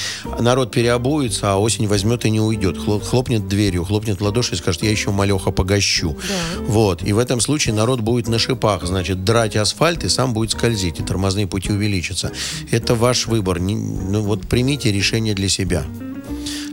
Народ 0.40 0.72
переобуется, 0.72 1.52
а 1.52 1.56
осень 1.58 1.86
возьмет 1.86 2.15
и 2.24 2.30
не 2.30 2.40
уйдет. 2.40 2.78
Хлопнет 2.78 3.48
дверью, 3.48 3.84
хлопнет 3.84 4.20
в 4.20 4.24
ладоши 4.24 4.54
и 4.54 4.56
скажет, 4.56 4.82
я 4.82 4.90
еще 4.90 5.10
малеха 5.10 5.50
погощу. 5.50 6.16
Да. 6.28 6.62
Вот. 6.66 7.02
И 7.02 7.12
в 7.12 7.18
этом 7.18 7.40
случае 7.40 7.74
народ 7.74 8.00
будет 8.00 8.28
на 8.28 8.38
шипах, 8.38 8.84
значит, 8.84 9.24
драть 9.24 9.56
асфальт 9.56 10.04
и 10.04 10.08
сам 10.08 10.32
будет 10.32 10.52
скользить, 10.52 11.00
и 11.00 11.02
тормозные 11.02 11.46
пути 11.46 11.72
увеличатся. 11.72 12.32
Это 12.70 12.94
ваш 12.94 13.26
выбор. 13.26 13.60
Ну, 13.60 14.22
вот 14.22 14.46
примите 14.46 14.92
решение 14.92 15.34
для 15.34 15.48
себя 15.48 15.84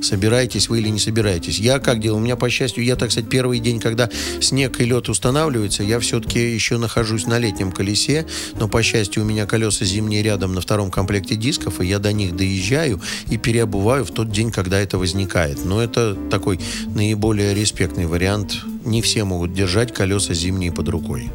собираетесь 0.04 0.70
вы 0.70 0.80
или 0.80 0.90
не 0.90 1.00
собираетесь. 1.00 1.60
Я 1.60 1.80
как 1.80 2.00
делал? 2.00 2.18
У 2.18 2.22
меня, 2.22 2.36
по 2.36 2.50
счастью, 2.50 2.84
я, 2.84 2.96
так 2.96 3.12
сказать, 3.12 3.30
первый 3.30 3.60
день, 3.60 3.80
когда 3.80 4.10
снег 4.42 4.80
и 4.80 4.86
лед 4.86 5.10
устанавливаются, 5.10 5.84
я 5.84 6.00
все-таки 6.00 6.54
еще 6.54 6.78
нахожусь 6.78 7.26
на 7.26 7.40
летнем 7.40 7.72
колесе, 7.72 8.26
но, 8.60 8.68
по 8.68 8.84
счастью, 8.84 9.24
у 9.24 9.26
меня 9.26 9.46
колеса 9.46 9.86
зимние 9.86 10.24
рядом 10.24 10.54
на 10.54 10.62
втором 10.62 10.92
комплекте 10.92 11.36
дисков, 11.36 11.82
и 11.82 11.86
я 11.86 12.00
до 12.00 12.14
них 12.14 12.36
доезжаю 12.36 13.02
и 13.30 13.38
переобуваю 13.38 14.06
в 14.06 14.12
тот 14.12 14.32
день, 14.32 14.52
когда 14.52 14.80
это 14.80 14.98
возникает. 14.98 15.66
Но 15.66 15.82
это 15.82 16.16
такой 16.30 16.60
наиболее 16.88 17.54
респектный 17.54 18.06
вариант. 18.06 18.58
Не 18.86 19.02
все 19.02 19.24
могут 19.24 19.54
держать 19.54 19.94
колеса 19.94 20.34
зимние 20.34 20.72
под 20.72 20.90
рукой. 20.90 21.32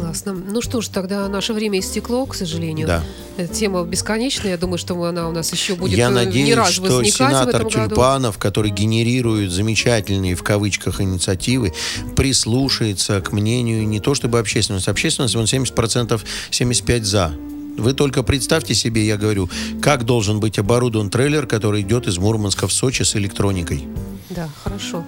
Согласна. 0.00 0.32
Ну 0.32 0.60
что 0.62 0.80
ж, 0.80 0.88
тогда 0.88 1.28
наше 1.28 1.52
время 1.52 1.78
истекло, 1.78 2.26
к 2.26 2.34
сожалению. 2.34 2.86
Да. 2.86 3.04
Эта 3.36 3.52
тема 3.52 3.84
бесконечная. 3.84 4.52
Я 4.52 4.58
думаю, 4.58 4.78
что 4.78 5.00
она 5.04 5.28
у 5.28 5.32
нас 5.32 5.52
еще 5.52 5.74
будет 5.74 5.96
Я 5.96 6.06
э, 6.06 6.10
надеюсь, 6.10 6.48
не 6.48 6.54
раз 6.54 6.72
что 6.72 7.02
сенатор 7.04 7.64
Тюльпанов, 7.66 8.38
который 8.38 8.70
генерирует 8.70 9.50
замечательные 9.50 10.34
в 10.34 10.42
кавычках 10.42 11.00
инициативы, 11.00 11.72
прислушается 12.16 13.20
к 13.20 13.32
мнению 13.32 13.86
не 13.86 14.00
то 14.00 14.14
чтобы 14.14 14.38
общественности. 14.38 14.90
Общественность, 14.90 15.36
он 15.36 15.44
70%, 15.44 16.20
75% 16.50 17.04
за. 17.04 17.32
Вы 17.76 17.94
только 17.94 18.22
представьте 18.22 18.74
себе, 18.74 19.06
я 19.06 19.16
говорю, 19.16 19.48
как 19.80 20.04
должен 20.04 20.40
быть 20.40 20.58
оборудован 20.58 21.08
трейлер, 21.08 21.46
который 21.46 21.82
идет 21.82 22.06
из 22.06 22.18
Мурманска 22.18 22.66
в 22.66 22.72
Сочи 22.72 23.02
с 23.02 23.16
электроникой. 23.16 23.86
Да, 24.30 24.48
хорошо. 24.62 25.04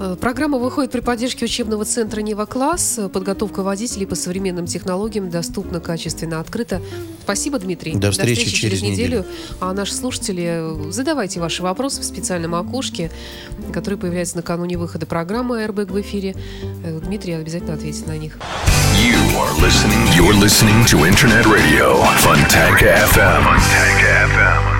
Э, 0.00 0.16
программа 0.18 0.56
выходит 0.56 0.90
при 0.90 1.00
поддержке 1.00 1.44
учебного 1.44 1.84
центра 1.84 2.22
«Нева 2.22 2.46
Класс». 2.46 2.98
Подготовка 3.12 3.62
водителей 3.62 4.06
по 4.06 4.14
современным 4.14 4.64
технологиям 4.64 5.28
доступна, 5.28 5.78
качественно, 5.78 6.40
открыта. 6.40 6.80
Спасибо, 7.22 7.58
Дмитрий. 7.58 7.94
До 7.94 8.10
встречи, 8.10 8.30
До 8.30 8.40
встречи 8.40 8.60
через, 8.60 8.80
через 8.80 8.82
неделю. 8.82 9.18
неделю. 9.18 9.26
А 9.60 9.74
наши 9.74 9.94
слушатели, 9.94 10.88
э, 10.88 10.90
задавайте 10.90 11.38
ваши 11.38 11.62
вопросы 11.62 12.00
в 12.00 12.04
специальном 12.04 12.54
окошке, 12.54 13.10
который 13.74 13.98
появляется 13.98 14.36
накануне 14.36 14.78
выхода 14.78 15.04
программы 15.04 15.62
«Airbag» 15.62 15.92
в 15.92 16.00
эфире. 16.00 16.34
Э, 16.82 16.98
Дмитрий 17.04 17.34
обязательно 17.34 17.74
ответит 17.74 18.06
на 18.06 18.16
них. 18.16 18.38
You 18.96 19.18
are 19.36 19.54
listening, 19.60 20.02
you're 20.16 20.38
listening 20.40 20.82
to 20.86 21.04
Internet 21.06 21.44
Radio, 21.44 22.02
Fontanka 22.22 23.06
FM. 23.12 23.44
Fontanka 23.44 24.28
FM. 24.32 24.79